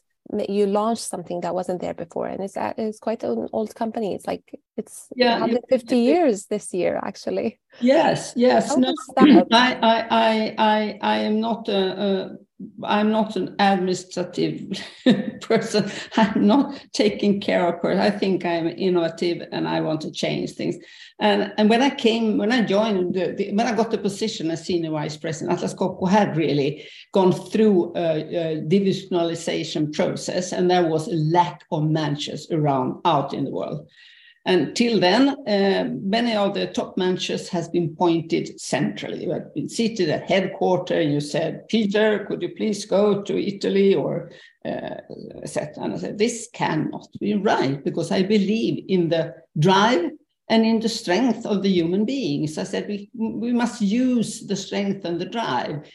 you 0.49 0.67
launched 0.67 1.03
something 1.03 1.41
that 1.41 1.55
wasn't 1.55 1.81
there 1.81 1.93
before 1.93 2.27
and 2.27 2.43
it's 2.43 2.55
it's 2.77 2.99
quite 2.99 3.23
an 3.23 3.47
old 3.53 3.73
company. 3.75 4.13
It's 4.13 4.27
like 4.27 4.43
it's 4.75 5.07
yeah 5.15 5.39
150 5.39 5.97
years 5.97 6.45
this 6.45 6.73
year 6.73 6.99
actually. 7.03 7.59
Yes 7.81 8.33
yes. 8.35 8.75
No, 8.77 8.93
I, 9.17 9.77
I 9.81 10.55
i 10.57 10.99
i 11.01 11.17
am 11.19 11.39
not 11.39 11.69
a, 11.69 12.01
a 12.01 12.37
I'm 12.83 13.11
not 13.11 13.35
an 13.35 13.55
administrative 13.59 14.71
person. 15.41 15.91
I'm 16.15 16.47
not 16.47 16.83
taking 16.91 17.39
care 17.39 17.67
of 17.67 17.81
person. 17.81 17.99
I 17.99 18.09
think 18.09 18.45
I'm 18.45 18.67
innovative 18.67 19.47
and 19.51 19.67
I 19.67 19.81
want 19.81 20.01
to 20.01 20.11
change 20.11 20.53
things. 20.53 20.75
And, 21.19 21.53
and 21.57 21.69
when 21.69 21.83
I 21.83 21.91
came, 21.91 22.37
when 22.37 22.51
I 22.51 22.63
joined, 22.63 23.13
the, 23.13 23.33
the, 23.33 23.51
when 23.53 23.67
I 23.67 23.75
got 23.75 23.91
the 23.91 23.97
position 23.97 24.49
as 24.49 24.65
senior 24.65 24.91
vice 24.91 25.17
president, 25.17 25.55
Atlas 25.55 25.73
Copco 25.73 26.09
had 26.09 26.35
really 26.35 26.87
gone 27.13 27.31
through 27.31 27.93
a, 27.95 28.21
a 28.21 28.61
divisionalization 28.61 29.93
process, 29.93 30.51
and 30.51 30.69
there 30.69 30.85
was 30.85 31.07
a 31.07 31.15
lack 31.15 31.63
of 31.71 31.83
managers 31.83 32.47
around 32.51 33.01
out 33.05 33.33
in 33.33 33.45
the 33.45 33.51
world. 33.51 33.87
Until 34.47 34.97
then, 35.01 35.29
uh, 35.45 35.89
many 36.01 36.33
of 36.33 36.53
the 36.53 36.67
top 36.67 36.97
managers 36.97 37.49
has 37.49 37.67
been 37.67 37.93
pointed 37.93 38.59
centrally. 38.59 39.25
You 39.25 39.31
have 39.31 39.53
been 39.53 39.67
seated 39.67 40.09
at 40.09 40.29
headquarters. 40.29 41.05
You 41.05 41.19
said, 41.19 41.67
Peter, 41.67 42.25
could 42.25 42.41
you 42.41 42.55
please 42.55 42.85
go 42.85 43.21
to 43.23 43.37
Italy 43.37 43.93
or 43.93 44.31
uh, 44.65 45.01
etc. 45.43 45.83
And 45.83 45.93
I 45.93 45.97
said, 45.97 46.17
this 46.17 46.49
cannot 46.53 47.07
be 47.19 47.33
right 47.35 47.83
because 47.83 48.11
I 48.11 48.23
believe 48.23 48.85
in 48.87 49.09
the 49.09 49.35
drive 49.59 50.11
and 50.49 50.65
in 50.65 50.79
the 50.79 50.89
strength 50.89 51.45
of 51.45 51.61
the 51.61 51.69
human 51.69 52.05
beings. 52.05 52.57
I 52.57 52.63
said, 52.63 52.87
we, 52.87 53.09
we 53.13 53.51
must 53.51 53.81
use 53.81 54.47
the 54.47 54.55
strength 54.55 55.05
and 55.05 55.19
the 55.19 55.25
drive. 55.25 55.89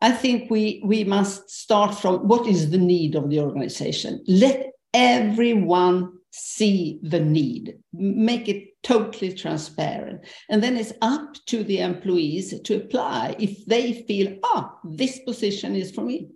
I 0.00 0.12
think 0.12 0.50
we, 0.50 0.82
we 0.84 1.04
must 1.04 1.50
start 1.50 1.94
from 1.94 2.28
what 2.28 2.46
is 2.46 2.70
the 2.70 2.78
need 2.78 3.14
of 3.14 3.30
the 3.30 3.40
organization. 3.40 4.24
Let 4.26 4.70
everyone 4.94 6.17
see 6.30 7.00
the 7.02 7.20
need, 7.20 7.78
make 7.92 8.48
it 8.48 8.68
totally 8.82 9.32
transparent. 9.32 10.24
And 10.48 10.62
then 10.62 10.76
it's 10.76 10.92
up 11.02 11.34
to 11.46 11.64
the 11.64 11.80
employees 11.80 12.58
to 12.60 12.76
apply 12.76 13.36
if 13.38 13.64
they 13.66 14.02
feel, 14.02 14.38
ah, 14.44 14.74
this 14.84 15.18
position 15.20 15.74
is 15.74 15.90
for 15.90 16.02
me. 16.02 16.28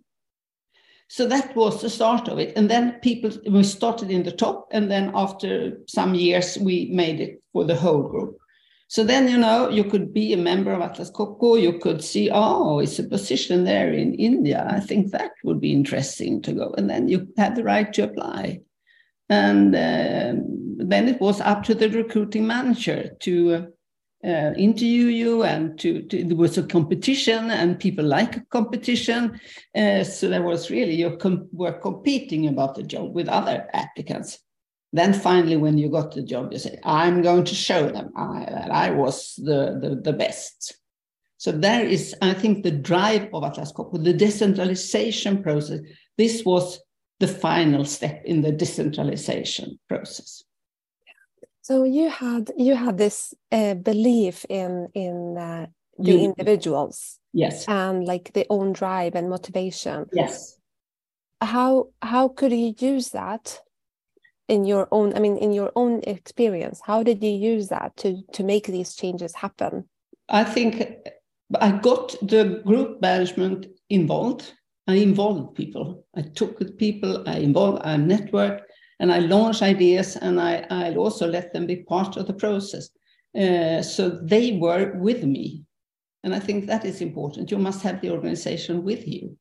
So 1.08 1.26
that 1.26 1.54
was 1.54 1.82
the 1.82 1.90
start 1.90 2.28
of 2.28 2.38
it. 2.38 2.56
And 2.56 2.70
then 2.70 2.92
people, 3.00 3.30
we 3.46 3.62
started 3.64 4.10
in 4.10 4.22
the 4.22 4.32
top, 4.32 4.68
and 4.70 4.90
then 4.90 5.12
after 5.14 5.78
some 5.86 6.14
years, 6.14 6.56
we 6.56 6.88
made 6.90 7.20
it 7.20 7.42
for 7.52 7.64
the 7.64 7.76
whole 7.76 8.02
group. 8.02 8.38
So 8.88 9.04
then, 9.04 9.28
you 9.28 9.36
know, 9.38 9.68
you 9.68 9.84
could 9.84 10.12
be 10.12 10.32
a 10.32 10.38
member 10.38 10.72
of 10.72 10.80
Atlas 10.80 11.10
Copco, 11.10 11.60
you 11.60 11.78
could 11.78 12.02
see, 12.02 12.30
oh, 12.32 12.78
it's 12.78 12.98
a 12.98 13.04
position 13.04 13.64
there 13.64 13.92
in 13.92 14.14
India. 14.14 14.66
I 14.70 14.80
think 14.80 15.10
that 15.10 15.32
would 15.44 15.60
be 15.60 15.72
interesting 15.72 16.42
to 16.42 16.52
go. 16.52 16.74
And 16.76 16.88
then 16.88 17.08
you 17.08 17.28
had 17.36 17.56
the 17.56 17.64
right 17.64 17.92
to 17.94 18.04
apply. 18.04 18.60
And 19.32 19.74
uh, 19.74 20.34
then 20.76 21.08
it 21.08 21.18
was 21.18 21.40
up 21.40 21.62
to 21.64 21.74
the 21.74 21.88
recruiting 21.88 22.46
manager 22.46 23.16
to 23.20 23.72
uh, 24.22 24.52
interview 24.58 25.06
you 25.06 25.42
and 25.42 25.78
to, 25.78 26.02
to, 26.02 26.22
there 26.22 26.36
was 26.36 26.58
a 26.58 26.62
competition 26.62 27.50
and 27.50 27.80
people 27.80 28.04
like 28.04 28.46
competition. 28.50 29.40
Uh, 29.74 30.04
so 30.04 30.28
there 30.28 30.42
was 30.42 30.70
really 30.70 30.96
you 30.96 31.16
com- 31.16 31.48
were 31.50 31.72
competing 31.72 32.46
about 32.46 32.74
the 32.74 32.82
job 32.82 33.14
with 33.14 33.26
other 33.26 33.66
applicants. 33.72 34.38
Then 34.92 35.14
finally 35.14 35.56
when 35.56 35.78
you 35.78 35.88
got 35.88 36.12
the 36.12 36.22
job 36.22 36.52
you 36.52 36.58
said 36.58 36.78
i'm 36.84 37.22
going 37.22 37.44
to 37.44 37.54
show 37.54 37.88
them 37.88 38.12
I, 38.14 38.44
that 38.50 38.70
i 38.70 38.90
was 38.90 39.34
the, 39.36 39.78
the, 39.80 39.98
the 40.04 40.12
best. 40.12 40.76
So 41.38 41.52
there 41.52 41.86
is 41.86 42.14
i 42.20 42.34
think 42.34 42.62
the 42.64 42.70
drive 42.70 43.30
of 43.32 43.44
atlas 43.44 43.72
copco 43.72 44.04
the 44.04 44.12
decentralization 44.12 45.42
process. 45.42 45.80
This 46.18 46.44
was 46.44 46.78
the 47.22 47.28
final 47.28 47.84
step 47.84 48.20
in 48.24 48.42
the 48.42 48.50
decentralization 48.50 49.78
process. 49.88 50.42
So 51.62 51.84
you 51.84 52.10
had 52.10 52.50
you 52.56 52.74
had 52.74 52.98
this 52.98 53.32
uh, 53.52 53.74
belief 53.74 54.44
in 54.48 54.88
in 54.94 55.38
uh, 55.38 55.66
the 55.98 56.12
you, 56.12 56.18
individuals, 56.18 57.20
yes, 57.32 57.64
and 57.68 58.04
like 58.04 58.32
their 58.32 58.46
own 58.50 58.72
drive 58.72 59.14
and 59.14 59.30
motivation, 59.30 60.06
yes. 60.12 60.58
How 61.40 61.90
how 62.02 62.28
could 62.28 62.52
you 62.52 62.74
use 62.76 63.10
that 63.10 63.60
in 64.48 64.64
your 64.64 64.88
own? 64.90 65.14
I 65.14 65.20
mean, 65.20 65.36
in 65.36 65.52
your 65.52 65.70
own 65.76 66.00
experience, 66.02 66.80
how 66.84 67.04
did 67.04 67.22
you 67.22 67.34
use 67.54 67.68
that 67.68 67.96
to 67.98 68.08
to 68.32 68.42
make 68.42 68.66
these 68.66 68.96
changes 68.96 69.32
happen? 69.34 69.88
I 70.28 70.42
think 70.42 70.72
I 71.60 71.70
got 71.70 72.16
the 72.22 72.62
group 72.66 73.00
management 73.00 73.66
involved 73.88 74.54
I 74.86 74.96
involved 74.96 75.54
people. 75.54 76.04
I 76.16 76.22
took 76.22 76.58
with 76.58 76.76
people, 76.76 77.22
I 77.28 77.38
involved, 77.38 77.82
I 77.84 77.96
networked, 77.96 78.62
and 79.00 79.12
I 79.12 79.20
launched 79.20 79.62
ideas, 79.62 80.16
and 80.16 80.40
I, 80.40 80.66
I 80.70 80.94
also 80.94 81.26
let 81.26 81.52
them 81.52 81.66
be 81.66 81.84
part 81.84 82.16
of 82.16 82.26
the 82.26 82.34
process. 82.34 82.90
Uh, 83.38 83.82
so 83.82 84.10
they 84.10 84.52
were 84.52 84.92
with 84.98 85.24
me. 85.24 85.64
And 86.24 86.34
I 86.34 86.38
think 86.38 86.66
that 86.66 86.84
is 86.84 87.00
important. 87.00 87.50
You 87.50 87.58
must 87.58 87.82
have 87.82 88.00
the 88.00 88.10
organization 88.10 88.84
with 88.84 89.06
you. 89.08 89.36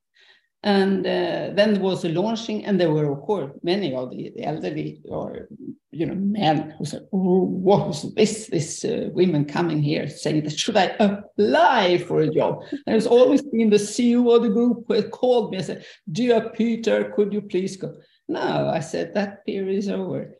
And 0.64 1.08
uh, 1.08 1.50
then 1.56 1.74
there 1.74 1.82
was 1.82 2.06
a 2.06 2.10
launching, 2.10 2.66
and 2.66 2.80
there 2.80 2.92
were, 2.92 3.12
of 3.12 3.22
course, 3.22 3.52
many 3.64 3.96
of 3.96 4.12
the, 4.12 4.32
the 4.36 4.44
elderly 4.44 5.02
or 5.10 5.48
you 5.90 6.06
know 6.06 6.14
men 6.14 6.76
who 6.78 6.86
said, 6.86 7.08
oh, 7.12 7.44
was 7.44 8.14
this? 8.14 8.46
This 8.46 8.86
uh, 8.86 9.10
women 9.12 9.46
coming 9.46 9.82
here 9.82 10.08
saying 10.08 10.44
that 10.44 10.60
should 10.60 10.78
I 10.78 10.96
apply 11.00 11.98
for 11.98 12.22
a 12.22 12.30
job?" 12.30 12.62
There's 12.86 13.08
always 13.08 13.42
been 13.42 13.72
the 13.72 13.78
CEO 13.78 14.36
of 14.36 14.44
the 14.44 14.50
group 14.50 14.86
who 14.88 15.02
called 15.10 15.50
me 15.50 15.58
and 15.58 15.66
said, 15.66 15.86
"Dear 16.12 16.52
Peter, 16.52 17.12
could 17.16 17.34
you 17.34 17.42
please 17.42 17.76
go?" 17.76 17.96
No, 18.28 18.70
I 18.70 18.82
said 18.82 19.16
that 19.16 19.44
period 19.48 19.76
is 19.76 19.90
over. 19.90 20.38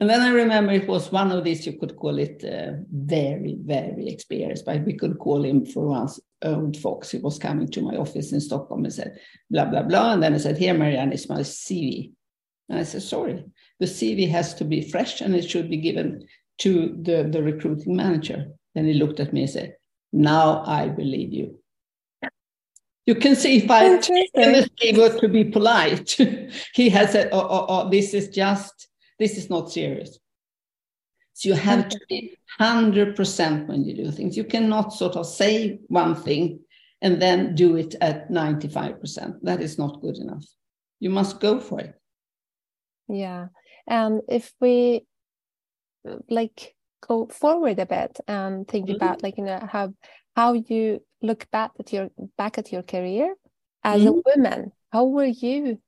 And 0.00 0.10
then 0.10 0.22
I 0.22 0.30
remember 0.30 0.72
it 0.72 0.88
was 0.88 1.12
one 1.12 1.30
of 1.30 1.44
these, 1.44 1.66
you 1.66 1.78
could 1.78 1.96
call 1.96 2.18
it 2.18 2.44
uh, 2.44 2.72
very, 2.92 3.56
very 3.60 4.08
experienced, 4.08 4.66
but 4.66 4.84
we 4.84 4.94
could 4.94 5.18
call 5.18 5.44
him 5.44 5.64
for 5.64 5.86
once 5.86 6.20
old 6.44 6.76
fox. 6.76 7.10
He 7.10 7.18
was 7.18 7.38
coming 7.38 7.68
to 7.68 7.82
my 7.82 7.96
office 7.96 8.32
in 8.32 8.40
Stockholm 8.40 8.84
and 8.84 8.92
said, 8.92 9.18
blah, 9.50 9.64
blah, 9.64 9.82
blah. 9.82 10.12
And 10.12 10.22
then 10.22 10.34
I 10.34 10.38
said, 10.38 10.58
Here, 10.58 10.74
Marianne, 10.74 11.12
is 11.12 11.28
my 11.28 11.40
CV. 11.40 12.12
And 12.68 12.78
I 12.78 12.82
said, 12.82 13.02
Sorry, 13.02 13.44
the 13.80 13.86
CV 13.86 14.28
has 14.30 14.54
to 14.54 14.64
be 14.64 14.88
fresh 14.90 15.20
and 15.20 15.34
it 15.34 15.48
should 15.48 15.70
be 15.70 15.76
given 15.76 16.26
to 16.58 16.96
the, 17.02 17.28
the 17.30 17.42
recruiting 17.42 17.96
manager. 17.96 18.46
Then 18.74 18.86
he 18.86 18.94
looked 18.94 19.20
at 19.20 19.32
me 19.32 19.42
and 19.42 19.50
said, 19.50 19.76
Now 20.12 20.62
I 20.66 20.88
believe 20.88 21.32
you. 21.32 21.58
You 23.06 23.14
can 23.14 23.36
see 23.36 23.58
if 23.58 23.70
I 23.70 24.00
was 24.96 25.20
to 25.20 25.28
be 25.28 25.44
polite. 25.44 26.10
he 26.74 26.88
has 26.88 27.12
said, 27.12 27.28
oh, 27.32 27.40
oh, 27.40 27.66
oh, 27.68 27.90
this 27.90 28.14
is 28.14 28.28
just 28.28 28.88
this 29.18 29.36
is 29.36 29.50
not 29.50 29.70
serious. 29.70 30.18
So 31.34 31.48
you 31.48 31.54
have 31.54 31.88
to 31.88 32.00
be 32.08 32.36
100% 32.60 33.66
when 33.66 33.84
you 33.84 33.94
do 33.94 34.10
things. 34.10 34.36
You 34.36 34.44
cannot 34.44 34.92
sort 34.92 35.16
of 35.16 35.26
say 35.26 35.80
one 35.88 36.14
thing 36.14 36.60
and 37.02 37.20
then 37.20 37.54
do 37.54 37.76
it 37.76 37.96
at 38.00 38.30
95%. 38.30 39.40
That 39.42 39.60
is 39.60 39.76
not 39.76 40.00
good 40.00 40.16
enough. 40.18 40.44
You 41.00 41.10
must 41.10 41.40
go 41.40 41.60
for 41.60 41.80
it. 41.80 42.00
Yeah. 43.08 43.48
And 43.86 44.22
if 44.28 44.52
we 44.60 45.06
like 46.28 46.74
go 47.06 47.26
forward 47.26 47.78
a 47.78 47.86
bit 47.86 48.18
and 48.26 48.66
think 48.66 48.86
mm-hmm. 48.86 48.96
about 48.96 49.22
like 49.22 49.36
you 49.36 49.44
know 49.44 49.60
how 49.70 49.92
how 50.36 50.54
you 50.54 51.00
look 51.22 51.50
back 51.50 51.70
at 51.78 51.92
your 51.92 52.08
back 52.38 52.58
at 52.58 52.72
your 52.72 52.82
career 52.82 53.34
as 53.82 54.00
mm-hmm. 54.00 54.08
a 54.08 54.22
woman 54.26 54.72
how 54.90 55.04
were 55.04 55.24
you 55.24 55.80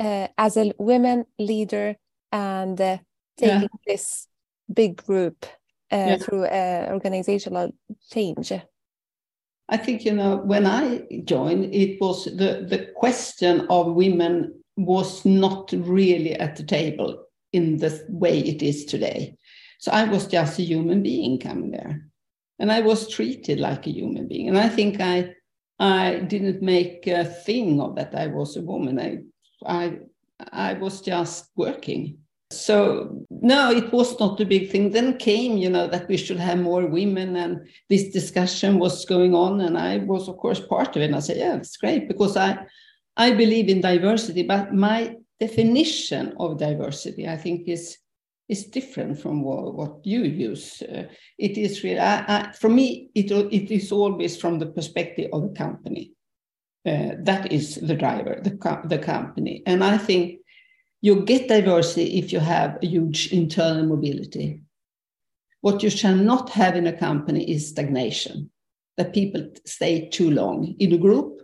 uh, 0.00 0.28
as 0.38 0.56
a 0.56 0.72
women 0.78 1.24
leader 1.38 1.96
and 2.32 2.80
uh, 2.80 2.98
taking 3.36 3.62
yeah. 3.62 3.68
this 3.86 4.26
big 4.72 4.96
group 5.04 5.46
uh, 5.92 5.96
yeah. 5.96 6.16
through 6.16 6.44
uh, 6.44 6.88
organizational 6.90 7.72
change? 8.10 8.52
I 9.68 9.76
think 9.76 10.04
you 10.04 10.12
know 10.12 10.36
when 10.36 10.66
I 10.66 11.06
joined, 11.24 11.74
it 11.74 12.00
was 12.00 12.24
the 12.24 12.66
the 12.68 12.90
question 12.96 13.66
of 13.70 13.94
women 13.94 14.62
was 14.76 15.24
not 15.24 15.72
really 15.72 16.34
at 16.34 16.56
the 16.56 16.64
table 16.64 17.24
in 17.52 17.78
the 17.78 18.04
way 18.08 18.40
it 18.40 18.62
is 18.62 18.84
today. 18.84 19.36
So 19.78 19.92
I 19.92 20.04
was 20.04 20.26
just 20.26 20.58
a 20.58 20.62
human 20.62 21.02
being 21.02 21.38
coming 21.38 21.70
there, 21.70 22.06
and 22.58 22.70
I 22.70 22.80
was 22.80 23.08
treated 23.08 23.60
like 23.60 23.86
a 23.86 23.92
human 23.92 24.28
being. 24.28 24.48
And 24.48 24.58
I 24.58 24.68
think 24.68 25.00
I 25.00 25.34
I 25.78 26.20
didn't 26.20 26.62
make 26.62 27.06
a 27.06 27.24
thing 27.24 27.80
of 27.80 27.96
that 27.96 28.14
I 28.14 28.26
was 28.26 28.56
a 28.56 28.62
woman. 28.62 28.98
I 29.00 29.18
I 29.66 29.98
I 30.52 30.74
was 30.74 31.00
just 31.00 31.50
working 31.56 32.18
so 32.56 33.24
no 33.30 33.70
it 33.70 33.92
was 33.92 34.18
not 34.18 34.40
a 34.40 34.44
big 34.44 34.70
thing. 34.70 34.90
Then 34.90 35.18
came 35.18 35.56
you 35.56 35.70
know 35.70 35.86
that 35.86 36.08
we 36.08 36.16
should 36.16 36.38
have 36.38 36.58
more 36.58 36.86
women 36.86 37.36
and 37.36 37.66
this 37.88 38.08
discussion 38.08 38.78
was 38.78 39.04
going 39.04 39.34
on 39.34 39.60
and 39.60 39.78
i 39.78 39.98
was 39.98 40.28
of 40.28 40.36
course 40.38 40.60
part 40.60 40.96
of 40.96 41.02
it. 41.02 41.06
And 41.06 41.16
i 41.16 41.20
said 41.20 41.36
yeah 41.36 41.56
it's 41.56 41.76
great 41.76 42.08
because 42.08 42.36
i 42.36 42.58
i 43.16 43.30
believe 43.32 43.68
in 43.68 43.80
diversity 43.80 44.42
but 44.42 44.72
my 44.74 45.16
definition 45.40 46.34
of 46.38 46.58
diversity 46.58 47.28
i 47.28 47.36
think 47.36 47.68
is 47.68 47.98
is 48.48 48.66
different 48.66 49.18
from 49.18 49.42
what, 49.42 49.74
what 49.74 50.06
you 50.06 50.22
use. 50.22 50.82
Uh, 50.82 51.04
it 51.38 51.56
is 51.56 51.82
really 51.82 51.98
I, 51.98 52.24
I, 52.28 52.52
for 52.52 52.68
me 52.68 53.08
it, 53.14 53.30
it 53.30 53.70
is 53.70 53.90
always 53.90 54.36
from 54.36 54.58
the 54.58 54.66
perspective 54.66 55.30
of 55.32 55.42
the 55.42 55.54
company. 55.56 56.12
Uh, 56.86 57.12
that 57.20 57.50
is 57.50 57.76
the 57.76 57.94
driver 57.94 58.38
the, 58.42 58.50
the 58.84 58.98
company. 58.98 59.62
And 59.64 59.82
i 59.82 59.96
think 59.96 60.40
you 61.04 61.20
get 61.20 61.48
diversity 61.48 62.18
if 62.18 62.32
you 62.32 62.40
have 62.40 62.78
a 62.82 62.86
huge 62.86 63.30
internal 63.30 63.84
mobility. 63.84 64.62
What 65.60 65.82
you 65.82 65.90
shall 65.90 66.16
not 66.16 66.48
have 66.48 66.76
in 66.76 66.86
a 66.86 66.96
company 66.96 67.44
is 67.50 67.68
stagnation, 67.68 68.50
that 68.96 69.12
people 69.12 69.50
stay 69.66 70.08
too 70.08 70.30
long 70.30 70.74
in 70.78 70.94
a 70.94 70.96
group 70.96 71.42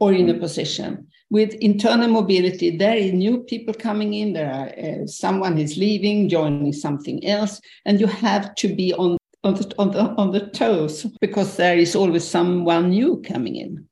or 0.00 0.12
in 0.12 0.28
a 0.28 0.34
mm. 0.34 0.40
position. 0.40 1.06
With 1.30 1.54
internal 1.54 2.08
mobility, 2.08 2.76
there 2.76 2.98
are 2.98 3.12
new 3.12 3.38
people 3.44 3.72
coming 3.72 4.12
in, 4.12 4.34
there 4.34 4.52
are 4.52 4.68
uh, 4.68 5.06
someone 5.06 5.56
is 5.56 5.78
leaving, 5.78 6.28
joining 6.28 6.74
something 6.74 7.26
else, 7.26 7.58
and 7.86 8.00
you 8.00 8.06
have 8.06 8.54
to 8.56 8.68
be 8.68 8.92
on, 8.92 9.16
on, 9.44 9.54
the, 9.54 9.74
on, 9.78 9.92
the, 9.92 10.00
on 10.20 10.32
the 10.32 10.46
toes 10.50 11.06
because 11.22 11.56
there 11.56 11.78
is 11.78 11.96
always 11.96 12.28
someone 12.28 12.90
new 12.90 13.22
coming 13.22 13.56
in 13.56 13.88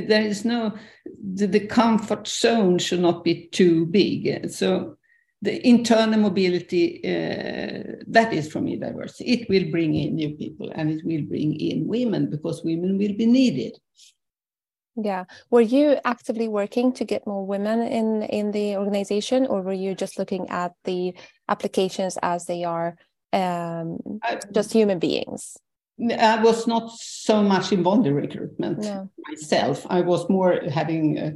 there 0.00 0.22
is 0.22 0.44
no 0.44 0.72
the, 1.22 1.46
the 1.46 1.66
comfort 1.66 2.26
zone 2.26 2.78
should 2.78 3.00
not 3.00 3.24
be 3.24 3.46
too 3.48 3.86
big. 3.86 4.50
So 4.50 4.96
the 5.40 5.66
internal 5.66 6.20
mobility 6.20 6.98
uh, 7.04 7.98
that 8.06 8.32
is 8.32 8.50
for 8.50 8.60
me 8.60 8.76
diversity 8.76 9.32
it 9.32 9.48
will 9.48 9.70
bring 9.70 9.94
in 9.94 10.14
new 10.14 10.30
people 10.36 10.70
and 10.74 10.90
it 10.90 11.04
will 11.04 11.22
bring 11.22 11.58
in 11.58 11.86
women 11.88 12.30
because 12.30 12.62
women 12.64 12.96
will 12.98 13.14
be 13.14 13.26
needed. 13.26 13.78
Yeah. 14.94 15.24
Were 15.50 15.62
you 15.62 15.98
actively 16.04 16.48
working 16.48 16.92
to 16.94 17.04
get 17.04 17.26
more 17.26 17.46
women 17.46 17.80
in 17.82 18.22
in 18.22 18.52
the 18.52 18.76
organization 18.76 19.46
or 19.46 19.62
were 19.62 19.72
you 19.72 19.94
just 19.94 20.18
looking 20.18 20.48
at 20.50 20.72
the 20.84 21.14
applications 21.48 22.18
as 22.22 22.44
they 22.44 22.64
are 22.64 22.96
um, 23.32 23.98
I, 24.22 24.38
just 24.52 24.72
human 24.72 24.98
beings 24.98 25.56
I 26.10 26.42
was 26.42 26.66
not 26.66 26.90
so 26.92 27.42
much 27.42 27.72
involved 27.72 28.06
in 28.06 28.14
recruitment 28.14 28.78
no. 28.78 29.10
myself. 29.28 29.86
I 29.88 30.00
was 30.00 30.28
more 30.28 30.60
having 30.70 31.18
uh, 31.18 31.30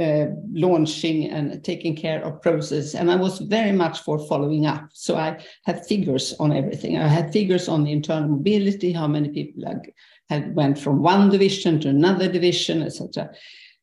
uh, 0.00 0.26
launching 0.52 1.28
and 1.30 1.62
taking 1.64 1.96
care 1.96 2.22
of 2.24 2.42
process, 2.42 2.94
and 2.94 3.10
I 3.10 3.16
was 3.16 3.38
very 3.38 3.72
much 3.72 4.00
for 4.00 4.18
following 4.18 4.66
up. 4.66 4.88
So 4.92 5.16
I 5.16 5.44
had 5.64 5.86
figures 5.86 6.34
on 6.38 6.52
everything. 6.52 6.98
I 6.98 7.08
had 7.08 7.32
figures 7.32 7.68
on 7.68 7.84
the 7.84 7.92
internal 7.92 8.28
mobility, 8.28 8.92
how 8.92 9.06
many 9.06 9.30
people 9.30 9.66
had, 9.66 9.82
had 10.28 10.54
went 10.54 10.78
from 10.78 11.02
one 11.02 11.30
division 11.30 11.80
to 11.80 11.88
another 11.88 12.30
division, 12.30 12.82
etc. 12.82 13.30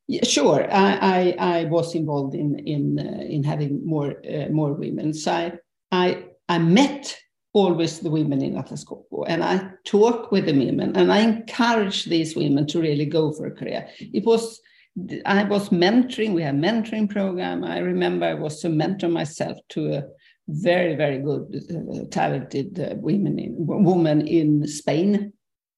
Yeah, 0.06 0.24
sure, 0.24 0.66
I, 0.72 1.36
I, 1.38 1.58
I, 1.58 1.64
was 1.64 1.94
involved 1.94 2.34
in 2.34 2.58
in 2.60 2.98
uh, 2.98 3.22
in 3.22 3.44
having 3.44 3.84
more 3.86 4.14
uh, 4.26 4.48
more 4.50 4.72
women. 4.72 5.12
So 5.12 5.32
I 5.32 5.58
I, 5.92 6.24
I 6.48 6.58
met 6.58 7.18
always 7.58 8.00
the 8.00 8.10
women 8.10 8.42
in 8.42 8.56
Atlas 8.56 8.84
Copco. 8.84 9.24
And 9.26 9.42
I 9.42 9.70
talk 9.84 10.30
with 10.32 10.46
the 10.46 10.58
women 10.58 10.96
and 10.96 11.12
I 11.12 11.20
encourage 11.20 12.04
these 12.04 12.36
women 12.36 12.66
to 12.68 12.80
really 12.80 13.06
go 13.06 13.32
for 13.32 13.46
a 13.46 13.50
career. 13.50 13.88
It 13.98 14.24
was 14.24 14.60
I 15.24 15.44
was 15.44 15.68
mentoring, 15.68 16.34
we 16.34 16.42
had 16.42 16.56
mentoring 16.56 17.08
program. 17.08 17.62
I 17.62 17.78
remember 17.78 18.26
I 18.26 18.34
was 18.34 18.60
to 18.62 18.68
mentor 18.68 19.08
myself 19.08 19.56
to 19.70 19.94
a 19.94 20.04
very, 20.48 20.96
very 20.96 21.18
good, 21.18 21.44
uh, 21.70 22.04
talented 22.10 22.80
uh, 22.80 22.94
women 22.96 23.38
in, 23.38 23.54
woman 23.58 24.26
in 24.26 24.66
Spain. 24.66 25.32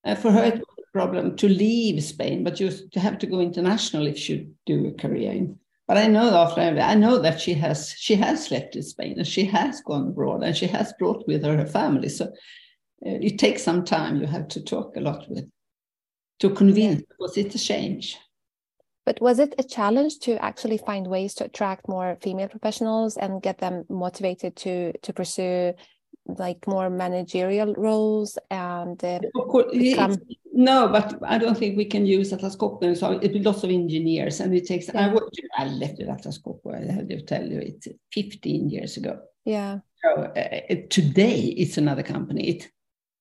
Uh, 0.05 0.15
for 0.15 0.31
her, 0.31 0.45
it 0.45 0.55
was 0.55 0.79
a 0.79 0.99
problem 0.99 1.37
to 1.37 1.49
leave 1.49 2.03
Spain, 2.03 2.45
but 2.45 2.61
you 2.61 2.71
have 2.95 3.19
to 3.19 3.27
go 3.27 3.41
international 3.41 4.07
if 4.07 4.29
you 4.29 4.55
do 4.65 4.87
a 4.87 4.93
career 4.93 5.33
in 5.33 5.59
but 5.91 5.99
I 5.99 6.07
know 6.07 6.37
after 6.37 6.61
I 6.61 6.95
know 6.95 7.19
that 7.19 7.41
she 7.41 7.53
has 7.55 7.93
she 7.99 8.15
has 8.15 8.53
left 8.53 8.81
Spain 8.85 9.15
and 9.19 9.27
she 9.27 9.45
has 9.47 9.81
gone 9.81 10.11
abroad 10.11 10.45
and 10.45 10.57
she 10.57 10.69
has 10.69 10.93
brought 11.01 11.27
with 11.27 11.43
her 11.43 11.57
her 11.57 11.67
family. 11.67 12.09
So 12.09 12.27
uh, 12.27 13.19
it 13.21 13.41
takes 13.41 13.65
some 13.65 13.85
time. 13.85 14.21
You 14.21 14.29
have 14.29 14.47
to 14.55 14.63
talk 14.63 14.95
a 14.95 15.01
lot 15.01 15.29
with 15.29 15.51
to 16.39 16.51
convince 16.51 17.03
because 17.03 17.37
it's 17.37 17.57
a 17.57 17.59
change. 17.59 18.17
But 19.05 19.21
was 19.21 19.41
it 19.41 19.57
a 19.59 19.65
challenge 19.65 20.21
to 20.21 20.41
actually 20.45 20.79
find 20.79 21.09
ways 21.09 21.35
to 21.35 21.47
attract 21.47 21.89
more 21.89 22.17
female 22.23 22.47
professionals 22.47 23.17
and 23.17 23.43
get 23.43 23.59
them 23.59 23.85
motivated 23.89 24.55
to 24.59 24.93
to 24.97 25.13
pursue 25.13 25.75
like 26.39 26.69
more 26.69 26.89
managerial 26.89 27.75
roles 27.75 28.39
and 28.49 29.03
uh, 29.05 29.19
of 29.35 29.49
course, 29.49 29.73
become... 29.73 30.17
no 30.61 30.89
but 30.89 31.19
i 31.27 31.39
don't 31.39 31.57
think 31.57 31.77
we 31.77 31.85
can 31.85 32.05
use 32.07 32.33
atlas 32.33 32.57
copco. 32.57 32.97
So 32.97 33.13
it 33.13 33.33
be 33.33 33.41
lots 33.41 33.65
of 33.65 33.71
engineers 33.71 34.41
and 34.41 34.55
it 34.55 34.67
takes 34.67 34.89
yeah. 34.89 35.07
I, 35.07 35.15
worked, 35.15 35.41
I 35.57 35.67
left 35.67 36.01
atlas 36.01 36.39
copco 36.39 36.75
i 36.75 36.93
have 36.93 37.09
to 37.09 37.23
tell 37.23 37.47
you 37.53 37.59
it's 37.59 37.89
15 38.13 38.71
years 38.71 38.97
ago. 38.97 39.21
Yeah. 39.45 39.79
So 40.03 40.23
uh, 40.25 40.77
today 40.89 41.41
it's 41.41 41.79
another 41.79 42.03
company. 42.03 42.49
It, 42.51 42.71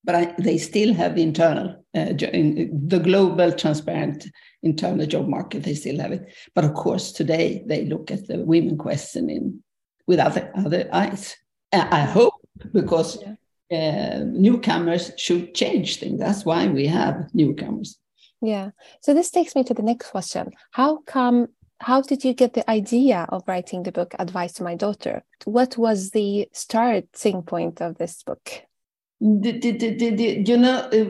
but 0.03 0.15
I, 0.15 0.35
they 0.39 0.57
still 0.57 0.93
have 0.93 1.15
the 1.15 1.23
internal 1.23 1.83
uh, 1.95 2.13
in 2.33 2.87
the 2.87 2.99
global 2.99 3.51
transparent 3.51 4.27
internal 4.63 5.05
job 5.05 5.27
market 5.27 5.63
they 5.63 5.75
still 5.75 5.99
have 5.99 6.11
it. 6.11 6.33
But 6.55 6.65
of 6.65 6.73
course 6.73 7.11
today 7.11 7.63
they 7.67 7.85
look 7.85 8.11
at 8.11 8.27
the 8.27 8.39
women 8.39 8.77
question 8.77 9.29
in 9.29 9.63
with 10.07 10.19
other 10.19 10.51
other 10.55 10.89
eyes. 10.91 11.35
I 11.71 12.01
hope 12.01 12.33
because 12.73 13.21
yeah. 13.21 13.35
Uh, 13.71 14.23
newcomers 14.25 15.11
should 15.17 15.53
change 15.53 15.99
things. 15.99 16.19
That's 16.19 16.45
why 16.45 16.67
we 16.67 16.87
have 16.87 17.29
newcomers. 17.33 17.97
Yeah. 18.41 18.71
So 19.01 19.13
this 19.13 19.31
takes 19.31 19.55
me 19.55 19.63
to 19.65 19.73
the 19.73 19.83
next 19.83 20.11
question. 20.11 20.51
How 20.71 20.97
come 21.05 21.49
how 21.81 22.01
did 22.01 22.25
you 22.25 22.33
get 22.33 22.53
the 22.53 22.69
idea 22.69 23.25
of 23.29 23.43
writing 23.47 23.83
the 23.83 23.91
book 23.91 24.13
Advice 24.19 24.53
to 24.53 24.63
My 24.63 24.75
Daughter? 24.75 25.23
What 25.45 25.77
was 25.77 26.11
the 26.11 26.49
starting 26.51 27.41
point 27.43 27.81
of 27.81 27.97
this 27.97 28.21
book? 28.23 28.63
The, 29.21 29.59
the, 29.59 29.71
the, 29.71 30.43
you 30.45 30.57
know, 30.57 30.89
uh, 30.91 31.05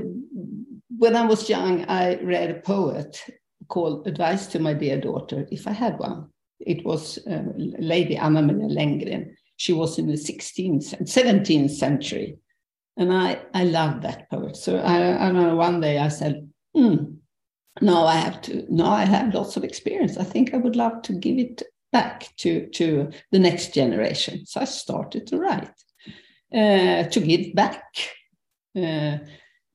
when 0.97 1.15
I 1.15 1.25
was 1.25 1.49
young, 1.49 1.85
I 1.85 2.15
read 2.21 2.51
a 2.51 2.59
poet 2.61 3.23
called 3.67 4.07
Advice 4.07 4.47
to 4.47 4.59
My 4.59 4.73
Dear 4.73 4.99
Daughter, 4.99 5.47
if 5.51 5.67
I 5.67 5.71
had 5.71 5.97
one. 5.97 6.29
It 6.59 6.85
was 6.85 7.17
uh, 7.25 7.43
Lady 7.55 8.17
Anna 8.17 8.41
Maria 8.41 8.67
Lenngren. 8.67 9.31
She 9.57 9.73
was 9.73 9.97
in 9.97 10.07
the 10.07 10.13
16th, 10.13 10.93
and 10.93 11.07
17th 11.07 11.71
century. 11.71 12.37
And 12.99 13.13
I, 13.13 13.41
I 13.53 13.63
loved 13.63 14.03
that 14.03 14.29
poet. 14.29 14.57
So 14.57 14.77
I, 14.77 15.27
I 15.27 15.31
know 15.31 15.55
one 15.55 15.79
day 15.79 15.97
I 15.97 16.09
said, 16.09 16.49
hmm, 16.75 16.97
now 17.81 18.05
I 18.05 18.15
have 18.15 18.41
to, 18.43 18.65
no, 18.69 18.85
I 18.85 19.05
have 19.05 19.33
lots 19.33 19.55
of 19.55 19.63
experience. 19.63 20.17
I 20.17 20.25
think 20.25 20.53
I 20.53 20.57
would 20.57 20.75
love 20.75 21.01
to 21.03 21.13
give 21.13 21.39
it 21.39 21.63
back 21.93 22.27
to, 22.37 22.67
to 22.71 23.09
the 23.31 23.39
next 23.39 23.73
generation. 23.73 24.45
So 24.45 24.59
I 24.59 24.65
started 24.65 25.25
to 25.27 25.37
write, 25.37 25.71
uh, 26.53 27.09
to 27.09 27.19
give 27.19 27.55
back. 27.55 27.83
Uh, 28.75 29.17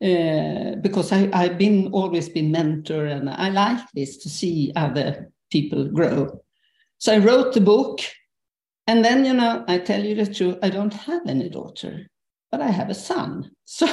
uh, 0.05 0.75
because 0.83 1.13
I, 1.13 1.31
I've 1.33 1.57
been 1.57 1.89
always 1.93 2.29
been 2.29 2.51
mentor 2.51 3.07
and 3.07 3.31
I 3.31 3.49
like 3.49 3.81
this 3.95 4.19
to 4.19 4.29
see 4.29 4.71
other 4.77 5.31
people 5.51 5.89
grow. 5.89 6.43
So 6.99 7.15
I 7.15 7.19
wrote 7.19 7.55
the 7.55 7.61
book, 7.61 8.01
and 8.87 9.05
then 9.05 9.25
you 9.25 9.33
know 9.33 9.65
I 9.67 9.79
tell 9.79 10.05
you 10.05 10.15
the 10.15 10.33
truth, 10.33 10.59
I 10.63 10.71
don't 10.71 10.93
have 10.93 11.27
any 11.27 11.49
daughter, 11.49 12.11
but 12.55 12.63
I 12.63 12.71
have 12.71 12.91
a 12.91 12.95
son. 12.95 13.51
So 13.67 13.87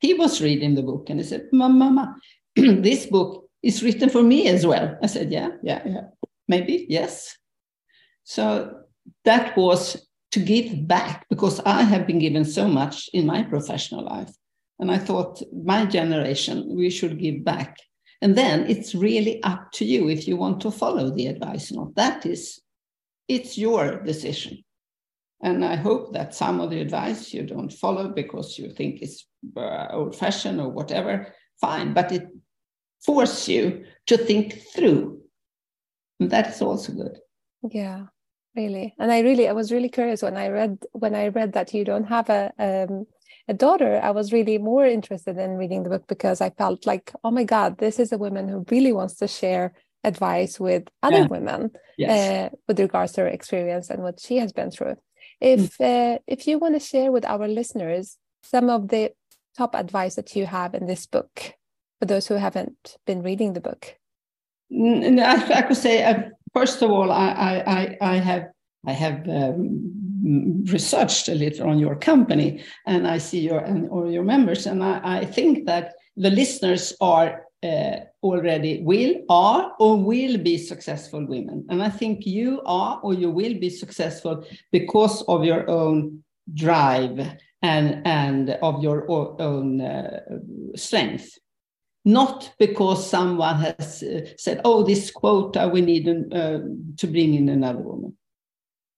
he 0.00 0.14
was 0.14 0.40
reading 0.40 0.74
the 0.74 0.82
book 0.82 1.10
and 1.10 1.20
he 1.20 1.26
said, 1.26 1.48
"Mama, 1.52 2.16
this 2.56 3.06
book 3.06 3.50
is 3.62 3.82
written 3.82 4.08
for 4.08 4.22
me 4.22 4.48
as 4.48 4.64
well." 4.64 4.96
I 5.02 5.06
said, 5.06 5.30
"Yeah, 5.30 5.50
yeah, 5.62 5.82
yeah, 5.84 6.06
maybe 6.48 6.86
yes." 6.88 7.36
So 8.22 8.44
that 9.24 9.56
was 9.56 10.08
to 10.30 10.40
give 10.40 10.88
back 10.88 11.26
because 11.28 11.60
I 11.66 11.82
have 11.82 12.06
been 12.06 12.20
given 12.20 12.44
so 12.44 12.68
much 12.68 13.10
in 13.12 13.26
my 13.26 13.42
professional 13.42 14.04
life 14.04 14.32
and 14.78 14.90
I 14.90 14.98
thought, 14.98 15.42
my 15.52 15.84
generation, 15.84 16.56
we 16.74 16.88
should 16.90 17.18
give 17.18 17.44
back. 17.44 17.76
And 18.22 18.34
then 18.34 18.70
it's 18.70 18.94
really 18.94 19.42
up 19.42 19.72
to 19.72 19.84
you 19.84 20.08
if 20.08 20.26
you 20.26 20.36
want 20.36 20.60
to 20.62 20.70
follow 20.70 21.10
the 21.10 21.26
advice 21.26 21.70
or 21.70 21.74
not. 21.76 21.94
That 21.96 22.26
is, 22.26 22.60
it's 23.28 23.58
your 23.58 24.02
decision. 24.02 24.64
And 25.44 25.64
I 25.64 25.76
hope 25.76 26.14
that 26.14 26.34
some 26.34 26.60
of 26.60 26.70
the 26.70 26.80
advice 26.80 27.32
you 27.34 27.42
don't 27.44 27.72
follow 27.72 28.08
because 28.08 28.58
you 28.58 28.70
think 28.70 29.02
it's 29.02 29.26
uh, 29.56 29.88
old 29.90 30.16
fashioned 30.16 30.60
or 30.60 30.70
whatever, 30.70 31.32
fine, 31.60 31.92
but 31.92 32.10
it 32.10 32.26
forces 33.04 33.48
you 33.48 33.84
to 34.06 34.16
think 34.16 34.62
through. 34.74 35.20
And 36.18 36.30
that's 36.30 36.62
also 36.62 36.92
good. 36.94 37.18
Yeah, 37.70 38.06
really. 38.56 38.94
And 38.98 39.12
I 39.12 39.20
really, 39.20 39.46
I 39.46 39.52
was 39.52 39.70
really 39.70 39.90
curious 39.90 40.22
when 40.22 40.38
I 40.38 40.48
read 40.48 40.78
when 40.92 41.14
I 41.14 41.28
read 41.28 41.52
that 41.52 41.74
you 41.74 41.84
don't 41.84 42.08
have 42.08 42.30
a 42.30 42.50
um, 42.58 43.06
a 43.48 43.54
daughter, 43.54 44.00
I 44.02 44.10
was 44.10 44.32
really 44.32 44.58
more 44.58 44.86
interested 44.86 45.36
in 45.36 45.58
reading 45.58 45.82
the 45.82 45.90
book 45.90 46.06
because 46.08 46.40
I 46.40 46.50
felt 46.50 46.86
like, 46.86 47.12
oh 47.22 47.30
my 47.30 47.44
God, 47.44 47.78
this 47.78 47.98
is 47.98 48.12
a 48.12 48.18
woman 48.18 48.48
who 48.48 48.64
really 48.70 48.92
wants 48.92 49.16
to 49.16 49.28
share 49.28 49.74
advice 50.02 50.58
with 50.58 50.84
other 51.02 51.18
yeah. 51.18 51.26
women 51.26 51.70
yes. 51.98 52.52
uh, 52.52 52.56
with 52.68 52.80
regards 52.80 53.12
to 53.12 53.22
her 53.22 53.28
experience 53.28 53.90
and 53.90 54.02
what 54.02 54.20
she 54.20 54.38
has 54.38 54.52
been 54.52 54.70
through. 54.70 54.96
If 55.40 55.78
mm. 55.78 56.14
uh, 56.14 56.18
if 56.26 56.46
you 56.46 56.58
want 56.58 56.74
to 56.74 56.80
share 56.80 57.12
with 57.12 57.24
our 57.24 57.48
listeners 57.48 58.18
some 58.42 58.70
of 58.70 58.88
the 58.88 59.12
top 59.56 59.74
advice 59.74 60.14
that 60.16 60.34
you 60.36 60.46
have 60.46 60.74
in 60.74 60.86
this 60.86 61.06
book 61.06 61.54
for 61.98 62.06
those 62.06 62.26
who 62.26 62.34
haven't 62.34 62.96
been 63.06 63.22
reading 63.22 63.52
the 63.52 63.60
book, 63.60 63.96
I, 64.72 65.58
I 65.58 65.62
could 65.62 65.76
say 65.76 66.04
uh, 66.04 66.22
first 66.52 66.82
of 66.82 66.90
all, 66.90 67.10
I 67.10 67.62
I 67.66 67.96
I 68.00 68.16
have 68.16 68.44
I 68.86 68.92
have 68.92 69.28
um, 69.28 70.64
researched 70.64 71.28
a 71.28 71.34
little 71.34 71.68
on 71.68 71.78
your 71.78 71.96
company, 71.96 72.62
and 72.86 73.06
I 73.06 73.18
see 73.18 73.40
your 73.40 73.58
and 73.58 73.88
or 73.90 74.06
your 74.06 74.24
members, 74.24 74.66
and 74.66 74.82
I, 74.82 75.00
I 75.02 75.24
think 75.24 75.66
that 75.66 75.94
the 76.16 76.30
listeners 76.30 76.94
are 77.00 77.44
already 78.22 78.82
will 78.82 79.14
are 79.28 79.72
or 79.78 79.96
will 79.96 80.38
be 80.38 80.58
successful 80.58 81.26
women, 81.26 81.66
and 81.68 81.82
I 81.82 81.88
think 81.88 82.26
you 82.26 82.62
are 82.66 83.00
or 83.02 83.14
you 83.14 83.30
will 83.30 83.54
be 83.58 83.70
successful 83.70 84.44
because 84.72 85.22
of 85.22 85.44
your 85.44 85.68
own 85.68 86.24
drive 86.52 87.18
and 87.62 88.06
and 88.06 88.50
of 88.62 88.82
your 88.82 89.10
own 89.10 89.80
uh, 89.80 90.20
strength 90.76 91.38
not 92.06 92.52
because 92.58 93.08
someone 93.08 93.56
has 93.60 94.02
uh, 94.02 94.20
said, 94.36 94.60
"Oh, 94.62 94.82
this 94.82 95.10
quota 95.10 95.68
we 95.72 95.80
need 95.80 96.06
uh, 96.06 96.58
to 96.98 97.06
bring 97.06 97.34
in 97.34 97.48
another 97.48 97.78
woman." 97.80 98.14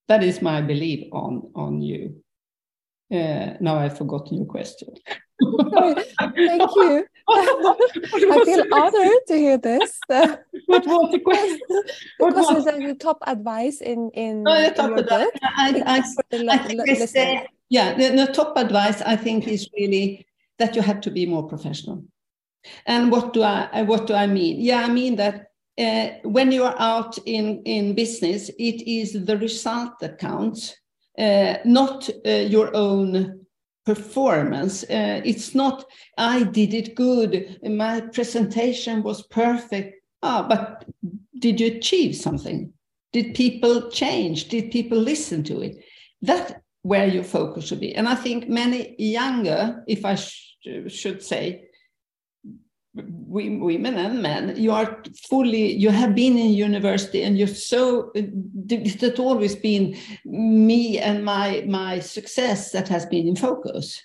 that 0.08 0.22
is 0.22 0.42
my 0.42 0.60
belief 0.60 1.08
on 1.12 1.50
on 1.54 1.82
you. 1.82 2.22
Uh, 3.12 3.54
now 3.60 3.76
I've 3.78 3.98
forgotten 3.98 4.38
your 4.38 4.46
question. 4.46 4.88
Thank 6.20 6.70
you. 6.76 7.06
I 7.28 8.42
feel 8.44 8.64
honored 8.72 9.26
to 9.28 9.34
hear 9.36 9.58
this. 9.58 9.98
what 10.08 10.86
was 10.86 11.12
the 11.12 11.20
question? 11.20 11.58
What 12.18 12.34
was 12.34 12.64
the 12.64 12.96
top 12.98 13.18
advice 13.26 13.80
in 13.80 14.10
in, 14.14 14.44
oh, 14.46 14.54
in 14.54 14.74
your 14.76 15.02
book? 15.02 15.32
I, 15.42 15.82
I, 15.86 16.02
I, 16.48 16.58
think 16.58 17.08
say, 17.08 17.46
yeah, 17.68 17.94
the, 17.94 18.16
the 18.16 18.32
top 18.32 18.56
advice 18.56 19.02
I 19.02 19.16
think 19.16 19.48
is 19.48 19.68
really 19.76 20.26
that 20.58 20.76
you 20.76 20.82
have 20.82 21.00
to 21.02 21.10
be 21.10 21.26
more 21.26 21.46
professional. 21.48 22.04
And 22.86 23.10
what 23.10 23.32
do 23.32 23.42
I 23.42 23.82
what 23.82 24.06
do 24.06 24.14
I 24.14 24.26
mean? 24.26 24.60
Yeah, 24.60 24.82
I 24.82 24.88
mean 24.88 25.16
that 25.16 25.46
uh, 25.78 26.08
when 26.22 26.52
you 26.52 26.64
are 26.64 26.74
out 26.78 27.18
in, 27.26 27.62
in 27.64 27.94
business, 27.94 28.48
it 28.58 28.86
is 28.88 29.26
the 29.26 29.36
result 29.36 29.98
that 30.00 30.18
counts, 30.18 30.74
uh, 31.18 31.56
not 31.64 32.08
uh, 32.24 32.30
your 32.30 32.74
own 32.74 33.45
performance. 33.86 34.82
Uh, 34.84 35.22
it's 35.24 35.54
not, 35.54 35.84
I 36.18 36.42
did 36.42 36.74
it 36.74 36.94
good, 36.94 37.58
my 37.62 38.00
presentation 38.00 39.02
was 39.02 39.22
perfect. 39.28 40.02
Ah, 40.22 40.46
but 40.46 40.84
did 41.38 41.60
you 41.60 41.68
achieve 41.68 42.16
something? 42.16 42.72
Did 43.12 43.34
people 43.34 43.90
change? 43.90 44.48
Did 44.48 44.72
people 44.72 44.98
listen 44.98 45.44
to 45.44 45.60
it? 45.60 45.76
That 46.20 46.62
where 46.82 47.06
your 47.06 47.24
focus 47.24 47.66
should 47.66 47.80
be. 47.80 47.94
And 47.94 48.08
I 48.08 48.14
think 48.14 48.48
many 48.48 48.94
younger, 48.98 49.84
if 49.86 50.04
I 50.04 50.16
sh 50.16 50.56
should 50.88 51.22
say, 51.22 51.65
women 52.96 53.98
and 53.98 54.22
men 54.22 54.54
you 54.56 54.72
are 54.72 55.02
fully 55.28 55.72
you 55.72 55.90
have 55.90 56.14
been 56.14 56.38
in 56.38 56.50
university 56.50 57.22
and 57.22 57.36
you're 57.36 57.46
so 57.46 58.10
it's 58.14 59.20
always 59.20 59.54
been 59.54 59.96
me 60.24 60.98
and 60.98 61.24
my 61.24 61.62
my 61.68 61.98
success 61.98 62.72
that 62.72 62.88
has 62.88 63.04
been 63.06 63.28
in 63.28 63.36
focus 63.36 64.02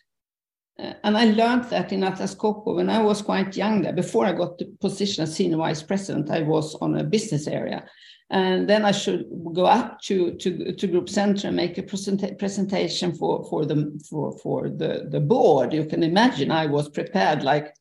uh, 0.82 0.94
and 1.04 1.18
I 1.18 1.26
learned 1.26 1.66
that 1.66 1.92
in 1.92 2.04
Atlas 2.04 2.36
Copco 2.36 2.76
when 2.76 2.90
I 2.90 3.00
was 3.00 3.22
quite 3.22 3.56
young 3.56 3.82
there. 3.82 3.94
Before 3.94 4.26
I 4.26 4.32
got 4.32 4.58
the 4.58 4.66
position 4.80 5.24
as 5.24 5.36
senior 5.36 5.58
vice 5.58 5.84
president, 5.84 6.32
I 6.32 6.42
was 6.42 6.76
on 6.76 6.98
a 6.98 7.04
business 7.04 7.48
area. 7.48 7.86
And 8.32 8.68
then 8.70 8.86
I 8.86 8.92
should 8.92 9.26
go 9.54 9.66
up 9.66 10.00
to, 10.04 10.34
to, 10.36 10.74
to 10.74 10.88
Group 10.88 11.10
Center 11.10 11.48
and 11.48 11.58
make 11.58 11.78
a 11.78 11.84
presenta- 11.84 12.40
presentation 12.40 13.14
for, 13.14 13.44
for, 13.50 13.66
the, 13.66 14.02
for, 14.10 14.38
for 14.40 14.70
the, 14.70 15.08
the 15.12 15.20
board. 15.20 15.74
You 15.74 15.86
can 15.86 16.02
imagine 16.02 16.50
I 16.50 16.66
was 16.66 16.88
prepared 16.88 17.44
like 17.44 17.76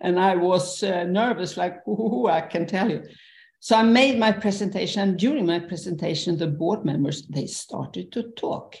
and 0.00 0.18
I 0.18 0.36
was 0.36 0.82
uh, 0.82 1.04
nervous, 1.04 1.56
like 1.56 1.80
I 1.86 2.40
can 2.40 2.66
tell 2.66 2.90
you. 2.90 3.02
So 3.60 3.76
I 3.76 3.84
made 3.84 4.18
my 4.18 4.32
presentation, 4.32 5.02
and 5.02 5.16
during 5.16 5.46
my 5.46 5.60
presentation, 5.60 6.36
the 6.36 6.48
board 6.48 6.84
members 6.84 7.28
they 7.28 7.46
started 7.46 8.10
to 8.10 8.24
talk, 8.32 8.76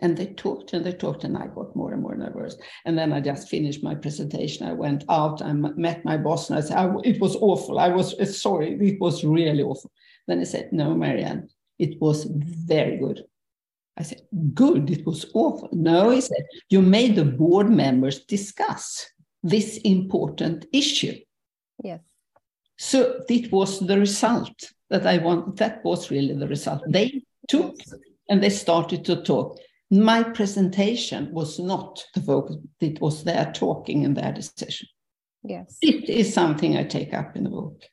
and 0.00 0.16
they 0.16 0.26
talked 0.26 0.72
and 0.72 0.84
they 0.84 0.92
talked, 0.92 1.22
and 1.22 1.38
I 1.38 1.46
got 1.46 1.76
more 1.76 1.92
and 1.92 2.02
more 2.02 2.16
nervous. 2.16 2.56
And 2.84 2.98
then 2.98 3.12
I 3.12 3.20
just 3.20 3.48
finished 3.48 3.84
my 3.84 3.94
presentation. 3.94 4.66
I 4.66 4.72
went 4.72 5.04
out 5.08 5.40
and 5.40 5.76
met 5.76 6.04
my 6.04 6.16
boss, 6.16 6.50
and 6.50 6.58
I 6.58 6.62
said, 6.62 6.96
"It 7.04 7.20
was 7.20 7.36
awful. 7.36 7.78
I 7.78 7.90
was 7.90 8.14
uh, 8.14 8.24
sorry. 8.24 8.76
It 8.80 9.00
was 9.00 9.22
really 9.22 9.62
awful." 9.62 9.92
Then 10.26 10.40
he 10.40 10.44
said, 10.46 10.72
"No, 10.72 10.94
Marianne, 10.94 11.48
it 11.78 12.00
was 12.00 12.24
very 12.24 12.96
good." 12.96 13.24
I 13.96 14.02
said, 14.02 14.22
"Good. 14.52 14.90
It 14.90 15.06
was 15.06 15.26
awful." 15.32 15.68
No, 15.70 16.10
he 16.10 16.20
said, 16.20 16.44
"You 16.70 16.82
made 16.82 17.14
the 17.14 17.24
board 17.24 17.70
members 17.70 18.24
discuss." 18.24 19.13
This 19.44 19.76
important 19.84 20.66
issue. 20.72 21.14
Yes. 21.84 22.00
So 22.76 23.20
it 23.28 23.52
was 23.52 23.78
the 23.78 23.98
result 23.98 24.72
that 24.90 25.06
I 25.06 25.18
want. 25.18 25.56
That 25.58 25.84
was 25.84 26.10
really 26.10 26.34
the 26.34 26.48
result. 26.48 26.82
They 26.88 27.22
took 27.46 27.76
and 28.28 28.42
they 28.42 28.50
started 28.50 29.04
to 29.04 29.22
talk. 29.22 29.58
My 29.90 30.22
presentation 30.22 31.30
was 31.30 31.60
not 31.60 32.04
the 32.14 32.22
focus, 32.22 32.56
it 32.80 33.00
was 33.00 33.22
their 33.22 33.52
talking 33.52 34.04
and 34.04 34.16
their 34.16 34.32
decision. 34.32 34.88
Yes. 35.44 35.76
It 35.82 36.08
is 36.08 36.32
something 36.32 36.76
I 36.76 36.84
take 36.84 37.12
up 37.12 37.36
in 37.36 37.44
the 37.44 37.50
book. 37.50 37.84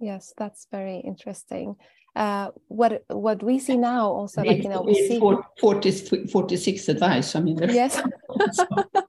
Yes, 0.00 0.34
that's 0.36 0.66
very 0.70 0.98
interesting. 0.98 1.76
Uh, 2.16 2.50
what 2.66 3.04
what 3.08 3.42
we 3.42 3.60
see 3.60 3.76
now 3.76 4.10
also 4.10 4.42
like 4.42 4.62
you 4.64 4.68
know 4.68 4.82
we 4.82 4.94
see 4.94 5.20
40, 5.60 6.26
46 6.26 6.88
advice 6.88 7.36
i 7.36 7.40
mean 7.40 7.58
yes 7.58 8.02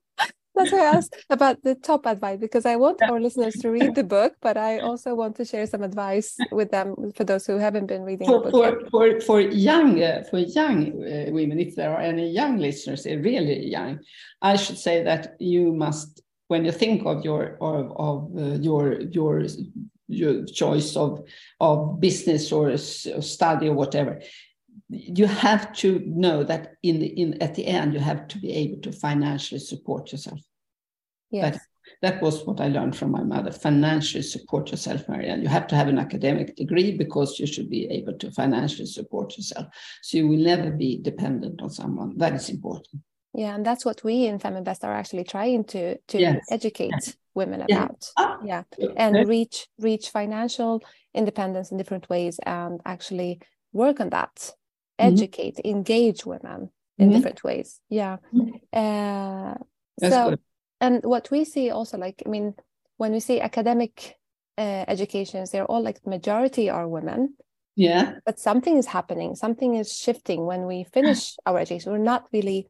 That's 0.60 0.72
why 0.74 0.82
I 0.82 0.96
asked 0.98 1.16
about 1.30 1.64
the 1.64 1.76
top 1.76 2.06
advice 2.06 2.40
because 2.40 2.66
I 2.66 2.76
want 2.76 3.02
our 3.02 3.20
listeners 3.20 3.56
to 3.62 3.72
read 3.72 3.96
the 3.96 4.04
book, 4.04 4.36
but 4.42 4.58
I 4.58 4.80
also 4.80 5.16
want 5.16 5.38
to 5.38 5.46
share 5.46 5.66
some 5.66 5.84
advice 5.84 6.38
with 6.52 6.72
them 6.72 7.14
for 7.16 7.24
those 7.24 7.46
who 7.48 7.58
haven't 7.58 7.88
been 7.88 8.04
reading 8.04 8.28
for, 8.28 8.44
the 8.44 8.52
book. 8.52 8.90
For, 8.92 9.20
for, 9.20 9.22
for 9.22 9.40
young, 9.40 10.04
uh, 10.04 10.24
for 10.30 10.40
young 10.40 11.02
uh, 11.02 11.32
women, 11.32 11.60
if 11.60 11.76
there 11.76 11.96
are 11.96 12.02
any 12.02 12.30
young 12.30 12.58
listeners, 12.58 13.04
they're 13.04 13.22
really 13.22 13.68
young, 13.68 14.00
I 14.42 14.58
should 14.58 14.78
say 14.78 15.04
that 15.04 15.36
you 15.40 15.74
must, 15.74 16.22
when 16.50 16.66
you 16.66 16.74
think 16.74 17.06
of 17.06 17.24
your 17.24 17.58
of, 17.62 17.94
of 17.98 18.38
uh, 18.38 18.58
your 18.60 19.02
your 19.02 19.46
your 20.08 20.46
choice 20.46 20.96
of 20.96 21.24
of 21.60 22.00
business 22.00 22.52
or 22.52 22.76
study 22.78 23.68
or 23.70 23.76
whatever, 23.76 24.20
you 24.90 25.28
have 25.28 25.72
to 25.74 26.02
know 26.06 26.44
that 26.44 26.74
in 26.82 27.00
the 27.00 27.08
in 27.08 27.42
at 27.42 27.56
the 27.56 27.66
end 27.66 27.94
you 27.94 28.00
have 28.00 28.28
to 28.28 28.40
be 28.40 28.52
able 28.52 28.82
to 28.82 28.92
financially 28.92 29.60
support 29.60 30.12
yourself. 30.12 30.40
Yes. 31.32 31.56
That, 31.56 31.62
that 32.02 32.22
was 32.22 32.46
what 32.46 32.62
I 32.62 32.68
learned 32.68 32.96
from 32.96 33.12
my 33.12 33.24
mother. 33.24 33.52
Financially 33.52 34.24
support 34.24 34.72
yourself, 34.72 35.08
Marianne. 35.10 35.42
You 35.42 35.48
have 35.48 35.68
to 35.68 35.76
have 35.76 35.88
an 35.88 36.00
academic 36.00 36.56
degree 36.56 36.96
because 36.96 37.40
you 37.40 37.48
should 37.48 37.70
be 37.70 37.88
able 37.90 38.14
to 38.20 38.32
financially 38.32 38.86
support 38.88 39.38
yourself. 39.38 39.68
So 40.02 40.18
you 40.18 40.28
will 40.28 40.38
never 40.38 40.72
be 40.72 41.00
dependent 41.02 41.62
on 41.62 41.70
someone. 41.70 42.18
That 42.18 42.34
is 42.34 42.50
important. 42.50 43.02
Yeah, 43.34 43.54
and 43.54 43.66
that's 43.66 43.86
what 43.86 44.04
we 44.04 44.26
in 44.26 44.40
Feminvest 44.40 44.84
are 44.84 44.94
actually 44.94 45.24
trying 45.24 45.64
to 45.66 45.98
to 45.98 46.20
yes. 46.20 46.44
educate 46.50 46.92
yes. 46.92 47.16
women 47.36 47.62
about. 47.62 48.10
Ah, 48.18 48.40
yeah, 48.44 48.64
and 48.98 49.28
reach 49.28 49.68
reach 49.78 50.10
financial 50.10 50.82
independence 51.14 51.72
in 51.72 51.78
different 51.78 52.10
ways, 52.10 52.40
and 52.46 52.82
actually 52.86 53.40
work 53.72 54.00
on 54.00 54.10
that 54.10 54.52
Mm-hmm. 55.00 55.14
educate 55.14 55.56
mm-hmm. 55.56 55.78
engage 55.78 56.26
women 56.26 56.70
in 56.98 57.08
mm-hmm. 57.08 57.16
different 57.16 57.44
ways 57.44 57.80
yeah 57.90 58.18
mm-hmm. 58.34 58.78
uh, 58.78 59.54
so 60.10 60.32
good. 60.32 60.40
And 60.82 61.04
what 61.04 61.30
we 61.32 61.44
see 61.44 61.70
also 61.70 61.98
like 61.98 62.24
i 62.26 62.30
mean 62.30 62.54
when 62.98 63.12
we 63.12 63.20
see 63.20 63.40
academic 63.40 64.20
uh, 64.60 64.84
educations 64.90 65.52
they're 65.52 65.66
all 65.66 65.82
like 65.82 66.04
the 66.04 66.10
majority 66.10 66.70
are 66.70 66.88
women. 66.88 67.36
Yeah. 67.76 68.16
But 68.26 68.40
something 68.40 68.76
is 68.76 68.88
happening. 68.88 69.36
Something 69.36 69.76
is 69.76 69.98
shifting 69.98 70.46
when 70.46 70.66
we 70.66 70.84
finish 70.84 71.38
our 71.46 71.60
education. 71.60 71.94
We're 71.94 72.00
not 72.00 72.26
really 72.34 72.68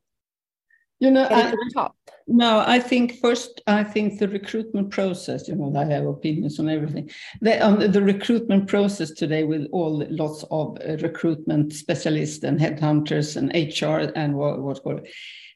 you 1.02 1.10
know 1.10 1.26
I, 1.32 1.54
top. 1.74 1.95
no 2.28 2.60
i 2.67 2.78
think 2.78 3.22
first 3.22 3.62
i 3.67 3.86
think 3.86 4.19
the 4.19 4.28
recruitment 4.28 4.89
process 4.89 5.48
you 5.48 5.56
know 5.56 5.74
i 5.74 5.86
have 5.86 6.06
opinions 6.06 6.60
on 6.60 6.67
everything. 6.67 7.10
The, 7.39 7.65
um, 7.65 7.80
the 7.91 8.02
recruitment 8.02 8.67
process 8.67 9.12
today 9.12 9.45
with 9.45 9.67
all 9.72 10.06
lots 10.10 10.43
of 10.52 10.78
uh, 10.86 10.98
recruitment 10.98 11.72
specialists 11.72 12.43
and 12.43 12.60
headhunters 12.60 13.38
and 13.38 13.50
hr 13.54 14.12
and 14.13 14.36
what, 14.36 14.84
what 14.84 15.06
it, 15.06 15.08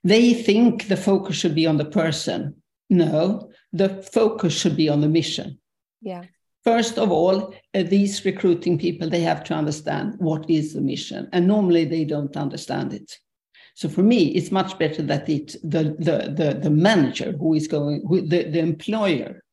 they 0.04 0.34
think 0.34 0.88
the 0.88 0.98
focus 0.98 1.36
should 1.36 1.56
be 1.56 1.68
on 1.68 1.78
the 1.78 1.86
person 1.86 2.56
no 2.90 3.50
the 3.72 3.90
focus 4.12 4.54
should 4.54 4.76
be 4.76 4.90
on 4.90 5.02
the 5.02 5.08
mission 5.08 5.60
yeah 6.02 6.24
First 6.64 6.98
of 6.98 7.12
all, 7.12 7.54
uh, 7.74 7.84
these 7.84 8.24
recruiting 8.24 8.78
people, 8.78 9.10
they 9.10 9.22
have 9.22 9.44
to 9.46 9.54
understand 9.54 10.16
what 10.20 10.50
is 10.50 10.74
the 10.74 10.82
mission. 10.82 11.28
And 11.34 11.46
normally 11.46 11.84
they 11.84 12.06
don't 12.06 12.38
understand 12.38 12.94
it. 12.94 13.20
So 13.76 13.90
for 13.90 14.04
me, 14.04 14.28
it's 14.28 14.52
much 14.52 14.78
better 14.80 15.02
that 15.04 15.28
it 15.28 15.56
the 15.64 15.96
the 16.00 16.34
the, 16.34 16.60
the 16.62 16.70
manager 16.70 17.34
who 17.34 17.54
is 17.54 17.68
going 17.68 18.04
who, 18.08 18.22
the, 18.22 18.44
the 18.44 18.60
employer, 18.60 19.44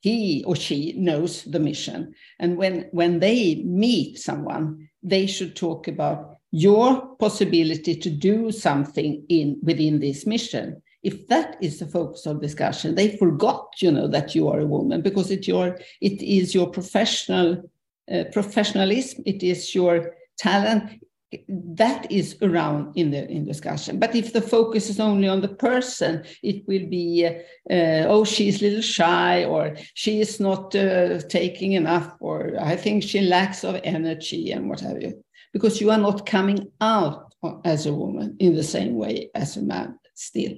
he 0.00 0.44
or 0.44 0.56
she 0.56 0.94
knows 0.94 1.42
the 1.42 1.58
mission. 1.58 2.14
And 2.38 2.56
when 2.56 2.88
when 2.92 3.18
they 3.18 3.56
meet 3.56 4.18
someone, 4.18 4.88
they 5.02 5.26
should 5.26 5.56
talk 5.56 5.88
about 5.88 6.35
your 6.56 7.14
possibility 7.16 7.94
to 7.94 8.08
do 8.08 8.50
something 8.50 9.22
in 9.28 9.58
within 9.62 10.00
this 10.00 10.24
mission. 10.24 10.80
If 11.02 11.26
that 11.28 11.58
is 11.60 11.78
the 11.78 11.86
focus 11.86 12.24
of 12.24 12.40
discussion 12.40 12.94
they 12.94 13.18
forgot 13.18 13.66
you 13.82 13.92
know 13.92 14.08
that 14.08 14.34
you 14.34 14.48
are 14.48 14.60
a 14.60 14.66
woman 14.66 15.02
because 15.02 15.30
it 15.30 15.46
your 15.46 15.78
it 16.00 16.22
is 16.22 16.54
your 16.54 16.68
professional 16.70 17.70
uh, 18.10 18.24
professionalism. 18.32 19.22
It 19.26 19.42
is 19.42 19.74
your 19.74 20.14
talent. 20.38 21.04
That 21.48 22.10
is 22.10 22.38
around 22.40 22.96
in 22.96 23.10
the 23.10 23.28
in 23.28 23.44
discussion. 23.44 23.98
But 23.98 24.14
if 24.14 24.32
the 24.32 24.40
focus 24.40 24.88
is 24.88 24.98
only 24.98 25.28
on 25.28 25.42
the 25.42 25.54
person 25.68 26.24
it 26.42 26.66
will 26.66 26.86
be 26.88 27.26
uh, 27.26 28.02
oh 28.12 28.24
she's 28.24 28.62
a 28.62 28.64
little 28.66 28.86
shy 28.98 29.44
or 29.44 29.76
she 29.92 30.20
is 30.20 30.40
not 30.40 30.74
uh, 30.74 31.18
taking 31.28 31.72
enough 31.72 32.08
or 32.20 32.36
i 32.72 32.76
think 32.76 33.02
she 33.02 33.20
lacks 33.20 33.64
of 33.64 33.80
energy 33.84 34.52
and 34.52 34.68
what 34.68 34.80
have 34.80 35.02
you 35.02 35.12
because 35.56 35.80
you 35.80 35.90
are 35.90 36.02
not 36.08 36.26
coming 36.26 36.70
out 36.82 37.32
as 37.64 37.86
a 37.86 37.94
woman 37.94 38.36
in 38.40 38.54
the 38.54 38.62
same 38.62 38.94
way 38.94 39.30
as 39.34 39.56
a 39.56 39.62
man 39.62 39.98
still 40.14 40.56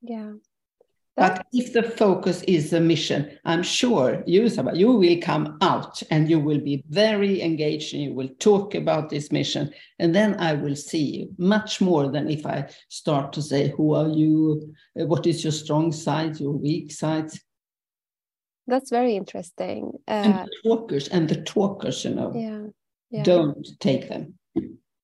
yeah 0.00 0.30
but 1.16 1.46
if 1.50 1.72
the 1.72 1.82
focus 1.82 2.42
is 2.42 2.68
the 2.68 2.80
mission, 2.80 3.38
I'm 3.46 3.62
sure 3.62 4.22
you, 4.26 4.50
you 4.74 4.92
will 4.92 5.18
come 5.22 5.56
out 5.62 6.02
and 6.10 6.28
you 6.28 6.38
will 6.38 6.60
be 6.60 6.84
very 6.90 7.40
engaged 7.40 7.94
and 7.94 8.02
you 8.02 8.12
will 8.12 8.28
talk 8.38 8.74
about 8.74 9.08
this 9.08 9.32
mission. 9.32 9.72
And 9.98 10.14
then 10.14 10.38
I 10.38 10.52
will 10.52 10.76
see 10.76 11.04
you 11.16 11.34
much 11.38 11.80
more 11.80 12.10
than 12.10 12.28
if 12.28 12.44
I 12.44 12.68
start 12.90 13.32
to 13.32 13.40
say, 13.40 13.72
Who 13.78 13.94
are 13.94 14.08
you? 14.08 14.74
What 14.92 15.26
is 15.26 15.42
your 15.42 15.54
strong 15.54 15.90
side, 15.90 16.38
your 16.38 16.52
weak 16.52 16.92
side? 16.92 17.30
That's 18.66 18.90
very 18.90 19.16
interesting. 19.16 19.92
Uh, 20.06 20.10
and 20.10 20.34
the 20.34 20.68
talkers, 20.68 21.08
and 21.08 21.28
the 21.30 21.42
talkers, 21.44 22.04
you 22.04 22.14
know, 22.14 22.32
yeah, 22.34 22.66
yeah. 23.10 23.22
don't 23.22 23.66
take 23.80 24.08
them. 24.08 24.34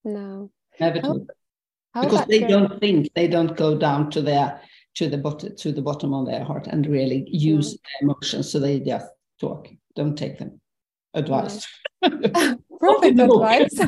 No. 0.05 0.51
Never 0.81 1.01
how, 1.01 1.21
how 1.95 2.03
because 2.03 2.27
they 2.27 2.41
don't 2.41 2.81
think, 2.81 3.09
they 3.15 3.29
don't 3.29 3.57
go 3.57 3.77
down 3.79 4.11
to 4.11 4.23
their 4.23 4.61
to 4.95 5.09
the 5.09 5.19
bottom 5.19 5.57
to 5.57 5.73
the 5.73 5.83
bottom 5.83 6.13
of 6.13 6.27
their 6.27 6.45
heart 6.45 6.67
and 6.67 6.87
really 6.87 7.25
use 7.29 7.75
mm. 7.75 7.79
emotions. 8.03 8.51
So 8.51 8.59
they 8.59 8.81
just 8.81 9.07
talk. 9.41 9.69
Don't 9.95 10.17
take 10.17 10.39
them. 10.39 10.61
Advice. 11.15 11.67
Perfect 12.03 13.21
advice. 13.21 13.79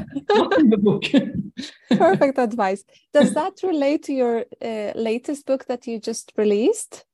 Perfect 1.90 2.38
advice. 2.38 2.84
Does 3.12 3.34
that 3.34 3.54
relate 3.62 4.02
to 4.04 4.12
your 4.12 4.44
uh, 4.62 4.92
latest 4.94 5.46
book 5.46 5.64
that 5.66 5.86
you 5.86 5.98
just 5.98 6.32
released 6.36 7.04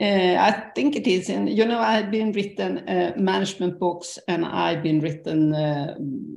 uh, 0.00 0.36
I 0.40 0.70
think 0.74 0.96
it 0.96 1.06
is, 1.06 1.28
and 1.28 1.48
you 1.48 1.64
know, 1.64 1.78
I've 1.78 2.10
been 2.10 2.32
written 2.32 2.78
uh, 2.88 3.12
management 3.16 3.78
books, 3.78 4.18
and 4.26 4.44
I've 4.44 4.82
been 4.82 5.00
written 5.00 5.54
uh, 5.54 5.94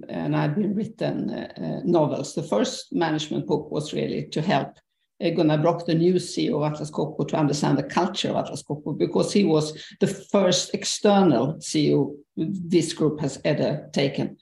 and 0.09 0.35
I've 0.35 0.55
been 0.55 0.75
written 0.75 1.47
novels. 1.83 2.35
The 2.35 2.43
first 2.43 2.93
management 2.93 3.47
book 3.47 3.71
was 3.71 3.93
really 3.93 4.27
to 4.27 4.41
help 4.41 4.77
Gunnar 5.19 5.57
Brock, 5.57 5.85
the 5.85 5.95
new 5.95 6.15
CEO 6.15 6.57
of 6.57 6.71
Atlas 6.71 6.91
Copco, 6.91 7.27
to 7.27 7.37
understand 7.37 7.77
the 7.77 7.83
culture 7.83 8.29
of 8.29 8.35
Atlas 8.35 8.61
Copco 8.61 8.97
because 8.97 9.31
he 9.31 9.45
was 9.45 9.73
the 9.99 10.07
first 10.07 10.73
external 10.73 11.55
CEO 11.55 12.15
this 12.35 12.93
group 12.93 13.19
has 13.21 13.39
ever 13.45 13.89
taken. 13.93 14.37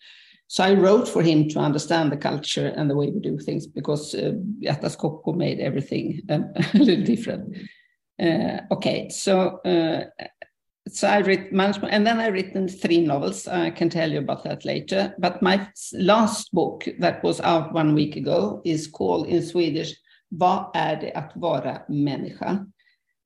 So 0.48 0.64
I 0.64 0.74
wrote 0.74 1.08
for 1.08 1.22
him 1.22 1.48
to 1.50 1.60
understand 1.60 2.12
the 2.12 2.18
culture 2.18 2.74
and 2.76 2.90
the 2.90 2.96
way 2.96 3.10
we 3.10 3.20
do 3.20 3.38
things 3.38 3.68
because 3.68 4.16
Atlas 4.68 4.96
Copco 4.96 5.36
made 5.36 5.60
everything 5.60 6.22
a 6.30 6.44
little 6.74 7.04
different. 7.04 7.56
Uh, 8.22 8.60
okay, 8.72 9.10
so 9.10 9.60
uh, 9.66 10.06
so 10.88 11.08
I 11.08 11.20
read 11.20 11.52
management, 11.52 11.94
and 11.94 12.06
then 12.06 12.20
I 12.20 12.28
written 12.28 12.68
three 12.68 13.02
novels. 13.02 13.48
I 13.48 13.72
can 13.72 13.90
tell 13.90 14.12
you 14.12 14.20
about 14.20 14.44
that 14.44 14.66
later. 14.66 15.16
But 15.18 15.42
my 15.42 15.68
last 15.94 16.52
book 16.52 16.88
that 17.00 17.24
was 17.24 17.40
out 17.42 17.74
one 17.74 17.96
week 17.96 18.16
ago 18.16 18.62
is 18.66 18.88
called 18.88 19.28
in 19.28 19.42
Swedish 19.42 19.94
Vad 20.36 20.72
är 20.74 20.96
det 20.96 21.12
att 21.12 21.32
vara 21.36 21.82
människa? 21.90 22.66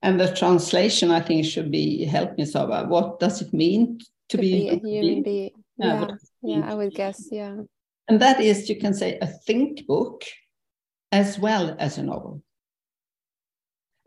And 0.02 0.20
the 0.20 0.36
translation 0.36 1.10
I 1.10 1.20
think 1.20 1.46
should 1.46 1.70
be 1.70 2.04
help 2.04 2.38
me 2.38 2.46
Saba. 2.46 2.86
What 2.86 3.20
does 3.20 3.42
it 3.42 3.52
mean 3.52 3.98
to, 4.28 4.36
to 4.36 4.38
be, 4.38 4.52
be, 4.52 4.68
a 4.68 5.02
human 5.02 5.22
being? 5.22 5.50
Yeah, 5.76 6.06
yeah, 6.42 6.58
yeah 6.58 6.72
I 6.72 6.74
would 6.74 6.94
guess, 6.94 7.28
yeah. 7.32 7.56
And 8.08 8.20
that 8.20 8.40
is, 8.40 8.68
you 8.68 8.76
can 8.76 8.94
say, 8.94 9.18
a 9.20 9.26
think 9.26 9.86
book 9.86 10.22
as 11.10 11.38
well 11.38 11.76
as 11.78 11.98
a 11.98 12.02
novel. 12.02 12.42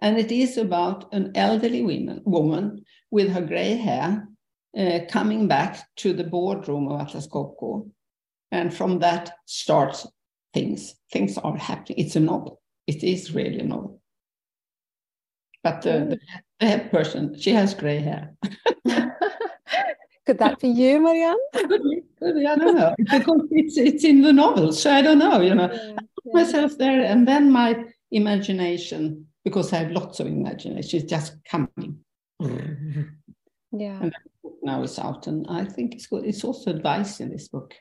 And 0.02 0.18
it 0.18 0.32
is 0.32 0.58
about 0.58 1.14
an 1.14 1.32
elderly 1.36 1.84
woman, 1.84 2.22
woman 2.26 2.84
with 3.12 3.30
her 3.32 3.42
gray 3.42 3.76
hair 3.76 4.28
uh, 4.78 5.00
coming 5.10 5.48
back 5.48 5.88
to 5.98 6.14
the 6.14 6.24
boardroom 6.24 6.88
of 6.88 7.02
Atlas 7.02 7.28
Copco. 7.28 7.90
And 8.52 8.74
from 8.74 9.00
that 9.00 9.34
starts 9.46 10.08
things. 10.54 10.96
Things 11.12 11.38
are 11.38 11.56
happening. 11.56 12.00
It's 12.00 12.16
a 12.16 12.20
novel 12.20 12.62
it 12.88 13.04
is 13.04 13.34
really 13.34 13.60
a 13.60 13.64
novel. 13.64 14.02
But 15.64 15.86
uh, 15.86 16.06
the, 16.10 16.20
the 16.60 16.66
head 16.66 16.92
person, 16.92 17.40
she 17.40 17.52
has 17.52 17.74
gray 17.74 18.00
hair. 18.00 18.34
Could 20.26 20.40
that 20.40 20.60
be 20.60 20.70
you, 20.70 21.00
Marianne? 21.00 21.38
could 21.54 21.84
be, 21.84 22.46
I 22.46 22.56
don't 22.56 22.76
know. 22.76 22.96
Because 22.98 23.42
it's, 23.52 23.78
it's 23.78 24.04
in 24.04 24.22
the 24.22 24.34
novel, 24.34 24.72
so 24.72 24.92
I 24.92 25.02
don't 25.02 25.20
know, 25.20 25.42
you 25.42 25.56
know. 25.56 25.72
Yeah, 25.72 25.94
I 25.98 26.02
put 26.16 26.26
yeah. 26.26 26.34
myself 26.34 26.78
there, 26.78 27.04
and 27.04 27.28
then 27.28 27.52
my 27.52 27.86
imagination, 28.12 29.28
because 29.44 29.74
I 29.74 29.78
have 29.78 29.92
lots 29.92 30.20
of 30.20 30.28
imagination, 30.28 30.78
is 30.78 31.04
just 31.04 31.36
coming. 31.46 32.00
Mm-hmm. 32.42 33.02
Yeah. 33.74 34.00
And 34.02 34.14
now 34.62 34.84
it's 34.84 35.00
out, 35.00 35.28
and 35.28 35.46
I 35.50 35.66
think 35.66 35.96
it's 35.96 36.08
good. 36.08 36.26
It's 36.26 36.44
also 36.44 36.72
advice 36.72 37.20
in 37.20 37.30
this 37.30 37.48
book. 37.48 37.74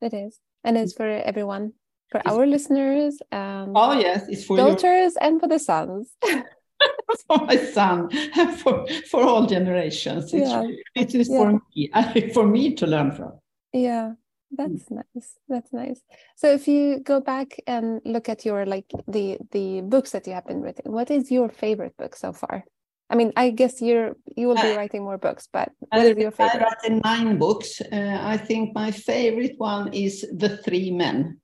It 0.00 0.14
is, 0.14 0.40
and 0.64 0.76
it's 0.76 0.92
for 0.92 1.08
everyone 1.08 1.72
for 2.10 2.26
our 2.26 2.46
listeners 2.46 3.18
and 3.30 3.72
oh 3.74 3.92
yes 3.92 4.26
it's 4.30 4.42
for 4.42 4.56
daughters 4.56 5.12
your... 5.20 5.28
and 5.28 5.38
for 5.38 5.46
the 5.46 5.58
sons 5.58 6.16
for 7.26 7.38
my 7.44 7.56
son 7.56 8.10
for, 8.58 8.86
for 9.10 9.22
all 9.22 9.46
generations. 9.46 10.32
It's, 10.32 10.50
yeah. 10.50 10.64
It 10.94 11.14
is 11.14 11.28
yeah. 11.30 11.38
for 11.38 11.60
me, 11.74 12.30
for 12.32 12.46
me 12.46 12.74
to 12.74 12.86
learn 12.86 13.12
from. 13.12 13.32
Yeah, 13.72 14.12
that's 14.50 14.84
mm. 14.84 15.02
nice. 15.14 15.38
That's 15.48 15.72
nice. 15.72 16.00
So 16.36 16.52
if 16.52 16.68
you 16.68 17.00
go 17.00 17.20
back 17.20 17.60
and 17.66 18.00
look 18.04 18.28
at 18.28 18.44
your 18.44 18.64
like 18.66 18.90
the 19.06 19.38
the 19.52 19.82
books 19.82 20.12
that 20.12 20.26
you 20.26 20.32
have 20.32 20.46
been 20.46 20.60
writing 20.60 20.92
what 20.92 21.10
is 21.10 21.30
your 21.30 21.48
favorite 21.48 21.96
book 21.96 22.16
so 22.16 22.32
far? 22.32 22.64
I 23.10 23.14
mean, 23.14 23.32
I 23.36 23.50
guess 23.50 23.80
you're 23.80 24.16
you 24.36 24.48
will 24.48 24.56
be 24.56 24.72
uh, 24.72 24.76
writing 24.76 25.02
more 25.02 25.18
books, 25.18 25.48
but 25.52 25.72
what 25.88 26.04
is 26.04 26.16
your 26.16 26.30
favorite? 26.30 26.62
I've 26.62 26.76
written 26.82 27.00
nine 27.04 27.38
books. 27.38 27.80
Uh, 27.80 28.18
I 28.20 28.36
think 28.36 28.74
my 28.74 28.90
favorite 28.90 29.54
one 29.56 29.92
is 29.92 30.26
The 30.36 30.58
Three 30.58 30.90
Men. 30.90 31.40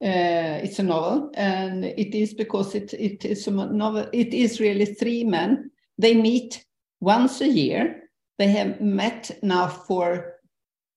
Uh, 0.00 0.62
it's 0.62 0.78
a 0.78 0.84
novel, 0.84 1.30
and 1.34 1.84
it 1.84 2.14
is 2.14 2.34
because 2.34 2.76
it 2.76 2.94
it 2.94 3.24
is 3.24 3.48
a 3.48 3.50
novel. 3.50 4.06
It 4.12 4.32
is 4.32 4.60
really 4.60 4.86
three 4.86 5.24
men. 5.24 5.70
They 5.98 6.14
meet 6.14 6.64
once 7.00 7.40
a 7.40 7.48
year. 7.48 8.10
They 8.38 8.48
have 8.48 8.80
met 8.80 9.36
now 9.42 9.66
for 9.66 10.37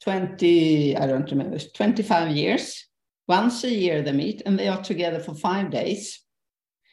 twenty. 0.03 0.95
I 0.97 1.07
don't 1.07 1.29
remember. 1.29 1.57
Twenty-five 1.59 2.35
years. 2.35 2.87
Once 3.27 3.63
a 3.63 3.69
year 3.69 4.01
they 4.01 4.11
meet, 4.11 4.41
and 4.45 4.57
they 4.57 4.67
are 4.67 4.81
together 4.81 5.19
for 5.19 5.33
five 5.33 5.71
days 5.71 6.21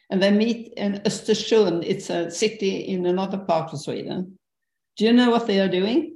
and 0.09 0.21
they 0.21 0.31
meet 0.31 0.73
in 0.75 1.01
Östersund. 1.05 1.83
It's 1.85 2.09
a 2.09 2.31
city 2.31 2.87
in 2.87 3.05
another 3.05 3.37
part 3.37 3.73
of 3.73 3.79
Sweden. 3.79 4.37
Do 4.97 5.05
you 5.05 5.13
know 5.13 5.29
what 5.29 5.47
they 5.47 5.59
are 5.59 5.69
doing? 5.69 6.15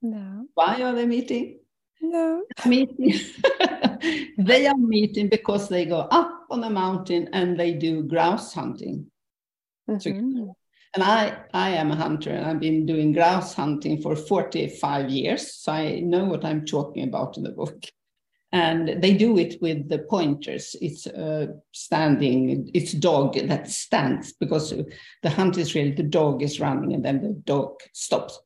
No. 0.00 0.46
Why 0.54 0.82
are 0.82 0.94
they 0.94 1.06
meeting? 1.06 1.58
No. 2.00 2.44
Meeting. 2.64 3.20
they 4.38 4.66
are 4.66 4.76
meeting 4.76 5.28
because 5.28 5.68
they 5.68 5.84
go 5.84 5.98
up 5.98 6.46
on 6.50 6.62
a 6.62 6.70
mountain 6.70 7.28
and 7.32 7.58
they 7.58 7.72
do 7.72 8.04
grouse 8.04 8.54
hunting. 8.54 9.10
Mm-hmm. 9.90 10.50
And 10.98 11.04
I, 11.04 11.38
I 11.54 11.70
am 11.76 11.92
a 11.92 11.94
hunter 11.94 12.30
and 12.30 12.44
I've 12.44 12.58
been 12.58 12.84
doing 12.84 13.12
grouse 13.12 13.54
hunting 13.54 14.02
for 14.02 14.16
45 14.16 15.08
years. 15.08 15.54
So 15.54 15.70
I 15.70 16.00
know 16.00 16.24
what 16.24 16.44
I'm 16.44 16.66
talking 16.66 17.04
about 17.04 17.36
in 17.36 17.44
the 17.44 17.52
book. 17.52 17.84
And 18.50 19.00
they 19.00 19.14
do 19.14 19.38
it 19.38 19.62
with 19.62 19.88
the 19.88 20.00
pointers. 20.00 20.74
It's 20.80 21.06
standing 21.72 22.68
it's 22.74 22.94
dog 22.94 23.34
that 23.34 23.70
stands 23.70 24.32
because 24.32 24.74
the 25.22 25.30
hunt 25.30 25.56
is 25.56 25.76
really 25.76 25.92
the 25.92 26.02
dog 26.02 26.42
is 26.42 26.58
running 26.58 26.92
and 26.94 27.04
then 27.04 27.22
the 27.22 27.40
dog 27.44 27.78
stops. 27.92 28.40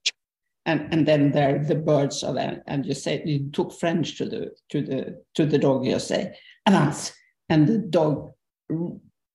And 0.66 0.92
and 0.92 1.08
then 1.08 1.32
there 1.32 1.58
the 1.58 1.76
birds 1.76 2.22
are 2.22 2.34
there. 2.34 2.62
And 2.66 2.84
you 2.84 2.92
say 2.92 3.22
you 3.24 3.50
took 3.50 3.72
french 3.72 4.18
to 4.18 4.26
the 4.26 4.50
to 4.68 4.82
the 4.82 5.24
to 5.36 5.46
the 5.46 5.58
dog 5.58 5.86
you 5.86 5.98
say 5.98 6.36
avance. 6.66 7.14
And 7.48 7.66
the 7.66 7.78
dog 7.78 8.32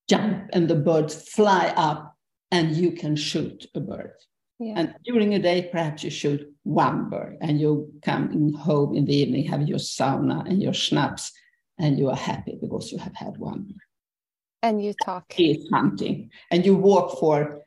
jump 0.08 0.51
and 0.53 0.67
the 0.67 0.75
birds 0.75 1.27
fly 1.32 1.73
up 1.75 2.07
and 2.51 2.75
you 2.75 2.91
can 2.91 3.15
shoot 3.15 3.65
a 3.75 3.79
bird 3.79 4.13
yeah. 4.60 4.73
And 4.75 4.95
during 5.03 5.36
a 5.36 5.39
day, 5.39 5.69
perhaps 5.71 6.03
you 6.03 6.10
shoot 6.10 6.41
one 6.63 7.10
bird 7.10 7.38
and 7.41 7.60
you 7.60 7.91
come 8.01 8.53
home 8.53 8.95
in 8.95 9.05
the 9.05 9.15
evening, 9.15 9.45
have 9.45 9.67
your 9.67 9.77
sauna 9.77 10.47
and 10.49 10.62
your 10.62 10.73
schnapps, 10.73 11.31
and 11.77 11.99
you 11.99 12.10
are 12.10 12.15
happy 12.15 12.57
because 12.60 12.91
you 12.91 12.97
have 12.97 13.15
had 13.15 13.38
one 13.38 13.63
bird. 13.63 13.81
And 14.63 14.83
you 14.83 14.93
talk. 15.05 15.25
Is 15.38 15.69
hunting. 15.71 16.31
And 16.49 16.65
you 16.65 16.75
walk 16.75 17.19
for 17.19 17.62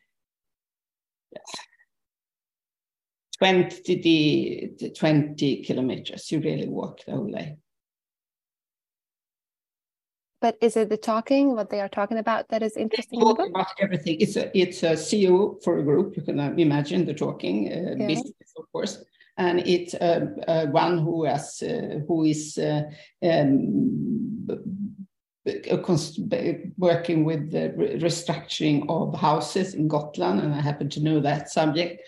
20, 3.39 4.93
20 4.97 5.63
kilometers. 5.63 6.33
You 6.33 6.41
really 6.41 6.69
walk 6.69 7.05
the 7.07 7.13
whole 7.13 7.31
day. 7.31 7.57
But 10.41 10.57
is 10.63 10.77
it 10.77 10.89
the 10.89 10.97
talking, 10.97 11.55
what 11.55 11.69
they 11.69 11.81
are 11.81 11.89
talking 11.89 12.17
about, 12.17 12.49
that 12.49 12.63
is 12.63 12.77
interesting? 12.77 13.21
Talk 13.21 13.39
about 13.39 13.67
everything. 13.79 14.17
It's 14.21 14.37
a 14.37 14.51
it's 14.57 14.83
a 14.83 14.93
CEO 14.93 15.63
for 15.63 15.79
a 15.79 15.83
group. 15.83 16.17
You 16.17 16.23
can 16.23 16.41
uh, 16.41 16.55
imagine 16.57 17.05
the 17.05 17.13
talking 17.13 17.71
uh, 17.71 17.95
yeah. 17.99 18.07
business, 18.07 18.55
of 18.57 18.65
course, 18.73 19.05
and 19.37 19.61
it's 19.61 19.93
uh, 19.95 20.27
uh, 20.49 20.67
one 20.67 20.99
who 20.99 21.25
has 21.25 21.63
uh, 21.63 22.01
who 22.09 22.25
is 22.25 22.57
uh, 22.57 22.85
um, 23.23 24.47
working 26.79 27.25
with 27.25 27.51
the 27.51 27.75
restructuring 28.01 28.87
of 28.89 29.15
houses 29.15 29.75
in 29.75 29.89
Gotland, 29.89 30.41
and 30.41 30.55
I 30.55 30.61
happen 30.63 30.89
to 30.91 31.03
know 31.03 31.21
that 31.21 31.51
subject. 31.51 32.03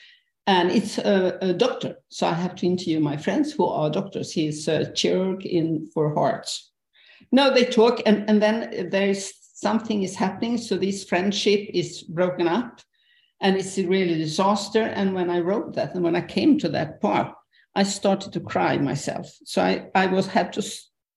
And 0.47 0.73
it's 0.73 0.99
a, 0.99 1.38
a 1.40 1.53
doctor, 1.53 1.99
so 2.09 2.27
I 2.27 2.33
have 2.33 2.57
to 2.57 2.66
interview 2.66 2.99
my 2.99 3.16
friends 3.16 3.53
who 3.53 3.66
are 3.66 3.88
doctors. 3.90 4.33
He's 4.33 4.66
a 4.66 4.87
chirurg 4.87 5.45
in 5.47 5.87
for 5.95 6.12
hearts 6.14 6.71
no, 7.33 7.53
they 7.53 7.64
talk, 7.64 8.01
and, 8.07 8.29
and 8.29 8.42
then 8.42 8.88
there's 8.90 9.33
something 9.55 10.03
is 10.03 10.14
happening. 10.14 10.59
So 10.59 10.77
this 10.77 11.05
friendship 11.05 11.68
is 11.73 12.03
broken 12.03 12.47
up, 12.47 12.81
and 13.40 13.57
it's 13.57 13.79
really 13.79 14.12
a 14.12 14.18
disaster. 14.18 14.83
And 14.83 15.14
when 15.14 15.31
I 15.31 15.40
wrote 15.40 15.75
that, 15.75 15.95
and 15.95 16.05
when 16.05 16.14
I 16.14 16.21
came 16.21 16.59
to 16.59 16.68
that 16.68 17.01
part, 17.01 17.35
I 17.75 17.85
started 17.85 18.35
to 18.35 18.40
cry 18.40 18.77
myself. 18.77 19.27
So 19.45 19.62
I, 19.62 19.88
I 19.95 20.07
was 20.07 20.27
had 20.27 20.53
to 20.55 20.62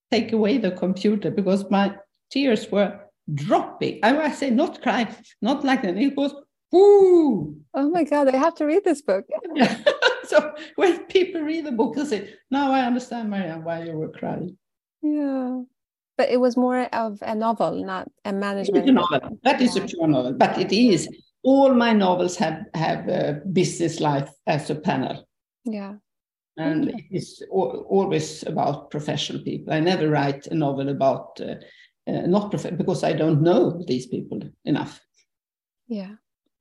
take 0.10 0.32
away 0.32 0.58
the 0.58 0.72
computer 0.72 1.30
because 1.30 1.70
my 1.70 1.96
tears 2.32 2.72
were 2.72 3.00
dropping. 3.34 4.00
I, 4.02 4.18
I 4.18 4.32
say 4.32 4.52
not 4.52 4.82
cry, 4.82 5.14
not 5.42 5.66
like 5.66 5.82
that. 5.82 5.98
It 5.98 6.16
was 6.16 6.34
whoo. 6.72 7.58
Oh 7.74 7.90
my 7.90 8.04
God, 8.04 8.34
I 8.34 8.38
have 8.38 8.56
to 8.56 8.66
read 8.66 8.86
this 8.86 9.02
book. 9.02 9.26
Yeah. 9.54 9.78
so 10.24 10.54
when 10.76 11.06
people 11.06 11.42
read 11.42 11.66
the 11.66 11.74
book, 11.74 11.96
they 11.96 12.06
say, 12.06 12.34
now 12.50 12.72
I 12.72 12.86
understand, 12.86 13.30
Maria, 13.30 13.60
why 13.62 13.84
you 13.84 13.94
were 13.94 14.10
crying. 14.10 14.58
Yeah. 15.02 15.62
But 16.18 16.30
it 16.30 16.40
was 16.40 16.56
more 16.56 16.84
of 16.94 17.20
a 17.22 17.36
novel, 17.36 17.84
not 17.84 18.10
a 18.24 18.32
management. 18.32 18.84
It's 18.84 18.90
A 18.90 18.94
novel. 18.94 19.40
That 19.44 19.62
is 19.62 19.76
yeah. 19.76 19.84
a 19.84 19.88
pure 19.88 20.08
novel, 20.08 20.34
but 20.34 20.58
it 20.58 20.72
is. 20.72 21.10
All 21.44 21.74
my 21.74 21.94
novels 21.94 22.38
have 22.38 22.64
have 22.74 23.08
a 23.08 23.42
business 23.52 24.00
life 24.00 24.30
as 24.48 24.70
a 24.70 24.76
panel. 24.76 25.28
Yeah. 25.66 25.96
And 26.58 26.90
okay. 26.90 27.08
it's 27.12 27.42
always 27.52 28.44
about 28.44 28.90
professional 28.90 29.44
people. 29.44 29.74
I 29.74 29.82
never 29.82 30.10
write 30.10 30.48
a 30.48 30.56
novel 30.56 30.88
about 30.90 31.40
uh, 31.42 31.56
uh, 32.08 32.28
not 32.28 32.50
prof- 32.50 32.78
because 32.78 33.04
I 33.04 33.14
don't 33.14 33.42
know 33.42 33.84
these 33.86 34.08
people 34.08 34.40
enough. 34.64 35.02
Yeah. 35.88 36.16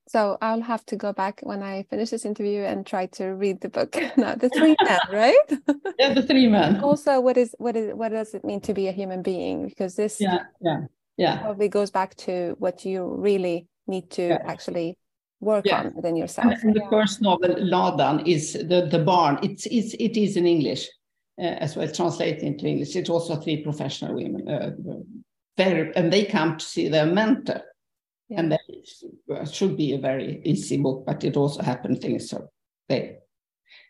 So 0.07 0.37
I'll 0.43 0.61
have 0.61 0.85
to 0.87 0.97
go 0.97 1.13
back 1.13 1.41
when 1.43 1.63
I 1.63 1.85
finish 1.85 2.11
this 2.11 2.25
interview 2.25 2.63
and 2.63 2.87
try 2.87 3.07
to 3.07 3.29
read 3.29 3.61
the 3.63 3.69
book. 3.69 3.97
now, 4.17 4.35
the 4.35 4.51
three 4.51 4.77
men, 4.83 5.01
right? 5.11 5.59
yeah, 5.99 6.13
the 6.13 6.23
three 6.23 6.47
men. 6.47 6.81
Also, 6.81 7.21
what 7.21 7.37
is 7.37 7.55
what 7.59 7.77
is 7.77 7.95
what 7.95 8.11
does 8.11 8.35
it 8.35 8.45
mean 8.45 8.61
to 8.63 8.75
be 8.75 8.89
a 8.89 8.93
human 8.93 9.23
being? 9.23 9.69
Because 9.69 9.97
this 9.97 10.21
yeah 10.21 10.45
yeah 10.61 10.81
yeah 11.17 11.39
probably 11.41 11.69
goes 11.69 11.91
back 11.91 12.15
to 12.17 12.55
what 12.59 12.85
you 12.85 13.15
really 13.19 13.67
need 13.87 14.11
to 14.11 14.29
yeah. 14.29 14.43
actually 14.45 14.99
work 15.41 15.65
yeah. 15.67 15.81
on 15.81 15.95
within 15.95 16.17
yourself. 16.17 16.55
And 16.63 16.75
the 16.75 16.81
yeah. 16.81 16.91
first 16.91 17.23
novel, 17.23 17.55
Ladan, 17.55 18.27
is 18.27 18.53
the 18.53 18.89
the 18.91 19.03
barn. 19.03 19.39
It's 19.43 19.67
it's 19.67 19.95
it 19.95 20.17
is 20.19 20.37
in 20.37 20.47
English 20.47 20.89
uh, 21.39 21.57
as 21.65 21.77
well, 21.77 21.89
translated 21.89 22.43
into 22.43 22.67
English. 22.67 22.95
It's 22.95 23.11
also 23.11 23.37
three 23.37 23.63
professional 23.63 24.15
women. 24.15 24.49
Uh, 24.49 24.71
very, 25.57 25.95
and 25.95 26.13
they 26.13 26.25
come 26.25 26.59
to 26.59 26.65
see 26.65 26.89
their 26.89 27.07
mentor 27.07 27.63
yeah. 28.29 28.41
And 28.41 28.53
that 28.53 29.53
should 29.53 29.77
be 29.77 29.95
a 29.95 29.99
very 29.99 30.41
easy 30.45 30.77
book, 30.79 31.05
but 31.07 31.25
it 31.25 31.37
also 31.37 31.63
happened 31.63 32.01
things 32.01 32.31
so 32.31 32.49
they 32.89 33.19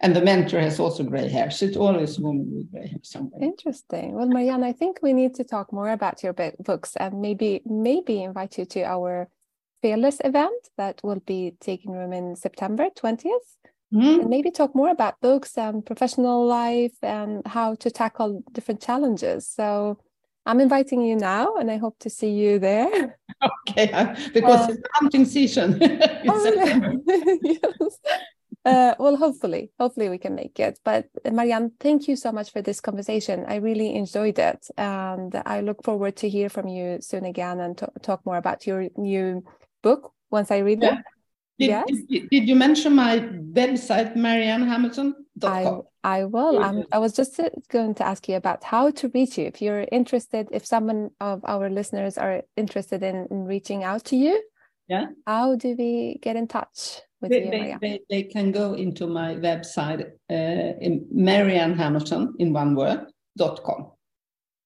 and 0.00 0.14
the 0.14 0.20
mentor 0.20 0.60
has 0.60 0.80
also 0.80 1.02
gray 1.04 1.28
hair. 1.28 1.50
So 1.50 1.66
it's 1.66 1.76
always 1.76 2.18
a 2.18 2.22
woman 2.22 2.50
with 2.50 2.70
gray 2.70 2.88
hair 2.88 3.00
somewhere. 3.02 3.42
Interesting. 3.42 4.14
Well, 4.14 4.26
Marianne, 4.26 4.64
I 4.64 4.72
think 4.72 5.00
we 5.02 5.12
need 5.12 5.34
to 5.36 5.44
talk 5.44 5.72
more 5.72 5.90
about 5.90 6.22
your 6.22 6.32
books 6.32 6.96
and 6.96 7.20
maybe 7.20 7.62
maybe 7.64 8.22
invite 8.22 8.58
you 8.58 8.64
to 8.66 8.82
our 8.84 9.28
Fearless 9.82 10.18
event 10.24 10.70
that 10.78 11.02
will 11.04 11.20
be 11.26 11.56
taking 11.60 11.92
room 11.92 12.14
in 12.14 12.36
September 12.36 12.88
20th. 12.96 13.58
Mm. 13.92 14.20
And 14.20 14.30
maybe 14.30 14.50
talk 14.50 14.74
more 14.74 14.88
about 14.88 15.20
books 15.20 15.58
and 15.58 15.84
professional 15.84 16.46
life 16.46 16.96
and 17.02 17.46
how 17.46 17.74
to 17.76 17.90
tackle 17.90 18.42
different 18.52 18.80
challenges. 18.80 19.46
So 19.46 19.98
I'm 20.46 20.60
inviting 20.60 21.00
you 21.02 21.16
now, 21.16 21.56
and 21.56 21.70
I 21.70 21.78
hope 21.78 21.98
to 22.00 22.10
see 22.10 22.30
you 22.30 22.58
there. 22.58 23.18
Okay, 23.68 23.88
because 24.32 24.68
uh, 24.68 24.72
it's 24.72 24.82
hunting 24.94 25.24
season. 25.24 25.78
oh, 26.28 27.00
yes. 27.42 27.98
Uh, 28.64 28.94
well, 28.98 29.16
hopefully, 29.16 29.70
hopefully 29.78 30.08
we 30.08 30.16
can 30.16 30.34
make 30.34 30.58
it. 30.60 30.78
But 30.84 31.08
Marianne, 31.30 31.72
thank 31.80 32.08
you 32.08 32.16
so 32.16 32.32
much 32.32 32.52
for 32.52 32.62
this 32.62 32.80
conversation. 32.80 33.44
I 33.46 33.56
really 33.56 33.94
enjoyed 33.96 34.38
it, 34.38 34.66
and 34.78 35.34
I 35.44 35.60
look 35.60 35.82
forward 35.84 36.16
to 36.16 36.28
hear 36.28 36.48
from 36.48 36.68
you 36.68 37.00
soon 37.00 37.24
again 37.26 37.60
and 37.60 37.76
talk 38.02 38.24
more 38.24 38.36
about 38.36 38.66
your 38.66 38.88
new 38.96 39.44
book 39.82 40.12
once 40.30 40.50
I 40.50 40.58
read 40.58 40.82
yeah. 40.82 40.92
it. 40.92 41.04
Did, 41.58 41.68
yes. 41.68 41.84
did, 42.08 42.30
did, 42.30 42.48
you 42.48 42.54
mention 42.54 42.94
my 42.94 43.18
website, 43.18 44.16
mariannehamilton.com? 44.16 45.82
I, 46.04 46.24
will. 46.24 46.62
I'm, 46.62 46.84
I 46.92 46.98
was 46.98 47.14
just 47.14 47.40
going 47.70 47.94
to 47.94 48.06
ask 48.06 48.28
you 48.28 48.36
about 48.36 48.62
how 48.62 48.90
to 48.90 49.08
reach 49.08 49.38
you. 49.38 49.46
If 49.46 49.62
you're 49.62 49.86
interested, 49.90 50.48
if 50.52 50.66
someone 50.66 51.10
of 51.18 51.40
our 51.44 51.70
listeners 51.70 52.18
are 52.18 52.42
interested 52.56 53.02
in, 53.02 53.26
in 53.30 53.44
reaching 53.46 53.84
out 53.84 54.04
to 54.06 54.16
you, 54.16 54.42
yeah, 54.86 55.06
how 55.26 55.56
do 55.56 55.74
we 55.78 56.18
get 56.20 56.36
in 56.36 56.46
touch 56.46 57.00
with 57.22 57.30
they, 57.30 57.44
you, 57.44 57.50
they, 57.50 57.76
they, 57.80 58.00
they, 58.10 58.22
can 58.24 58.52
go 58.52 58.74
into 58.74 59.06
my 59.06 59.34
website, 59.34 60.02
uh, 60.30 60.78
in 60.80 61.06
Marianne 61.10 61.74
Hamilton 61.74 62.34
in 62.38 62.52
one 62.52 62.74
word, 62.74 63.06
dot 63.38 63.64
com. 63.64 63.92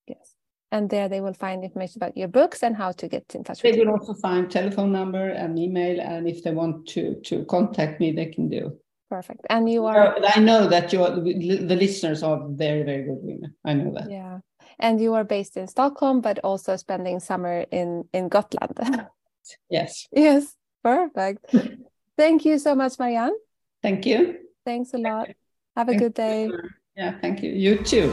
Yes. 0.08 0.34
and 0.72 0.90
there 0.90 1.08
they 1.08 1.20
will 1.20 1.34
find 1.34 1.62
information 1.62 2.02
about 2.02 2.16
your 2.16 2.28
books 2.28 2.64
and 2.64 2.76
how 2.76 2.92
to 2.92 3.08
get 3.08 3.24
in 3.34 3.44
touch 3.44 3.62
they 3.62 3.70
with 3.70 3.78
you. 3.78 3.84
They 3.84 3.90
will 3.90 3.98
also 4.00 4.14
find 4.14 4.50
telephone 4.50 4.90
number 4.90 5.30
and 5.30 5.56
email, 5.56 6.00
and 6.00 6.28
if 6.28 6.42
they 6.42 6.50
want 6.50 6.88
to 6.88 7.20
to 7.26 7.44
contact 7.44 8.00
me, 8.00 8.10
they 8.10 8.26
can 8.26 8.48
do. 8.48 8.76
Perfect. 9.08 9.46
And 9.48 9.70
you 9.70 9.86
are. 9.86 10.18
I 10.34 10.38
know 10.38 10.68
that 10.68 10.92
you 10.92 11.02
are. 11.02 11.10
the 11.10 11.76
listeners 11.76 12.22
are 12.22 12.46
very 12.48 12.82
very 12.82 13.04
good 13.04 13.18
women. 13.22 13.54
I 13.64 13.72
know 13.72 13.92
that. 13.94 14.10
Yeah, 14.10 14.40
and 14.78 15.00
you 15.00 15.14
are 15.14 15.24
based 15.24 15.56
in 15.56 15.66
Stockholm, 15.66 16.20
but 16.20 16.38
also 16.40 16.76
spending 16.76 17.20
summer 17.20 17.64
in 17.70 18.04
in 18.12 18.28
Gotland. 18.28 18.78
yes. 19.70 20.06
Yes. 20.12 20.54
Perfect. 20.82 21.54
Thank 22.16 22.44
you 22.44 22.58
so 22.58 22.74
much, 22.74 22.98
Marianne. 22.98 23.36
Thank 23.82 24.06
you. 24.06 24.38
Thanks 24.64 24.94
a 24.94 24.98
lot. 24.98 25.28
Have 25.76 25.88
a 25.88 25.94
good 25.94 26.14
day. 26.14 26.50
Yeah, 26.96 27.18
thank 27.20 27.42
you. 27.42 27.50
You 27.50 27.78
too. 27.84 28.12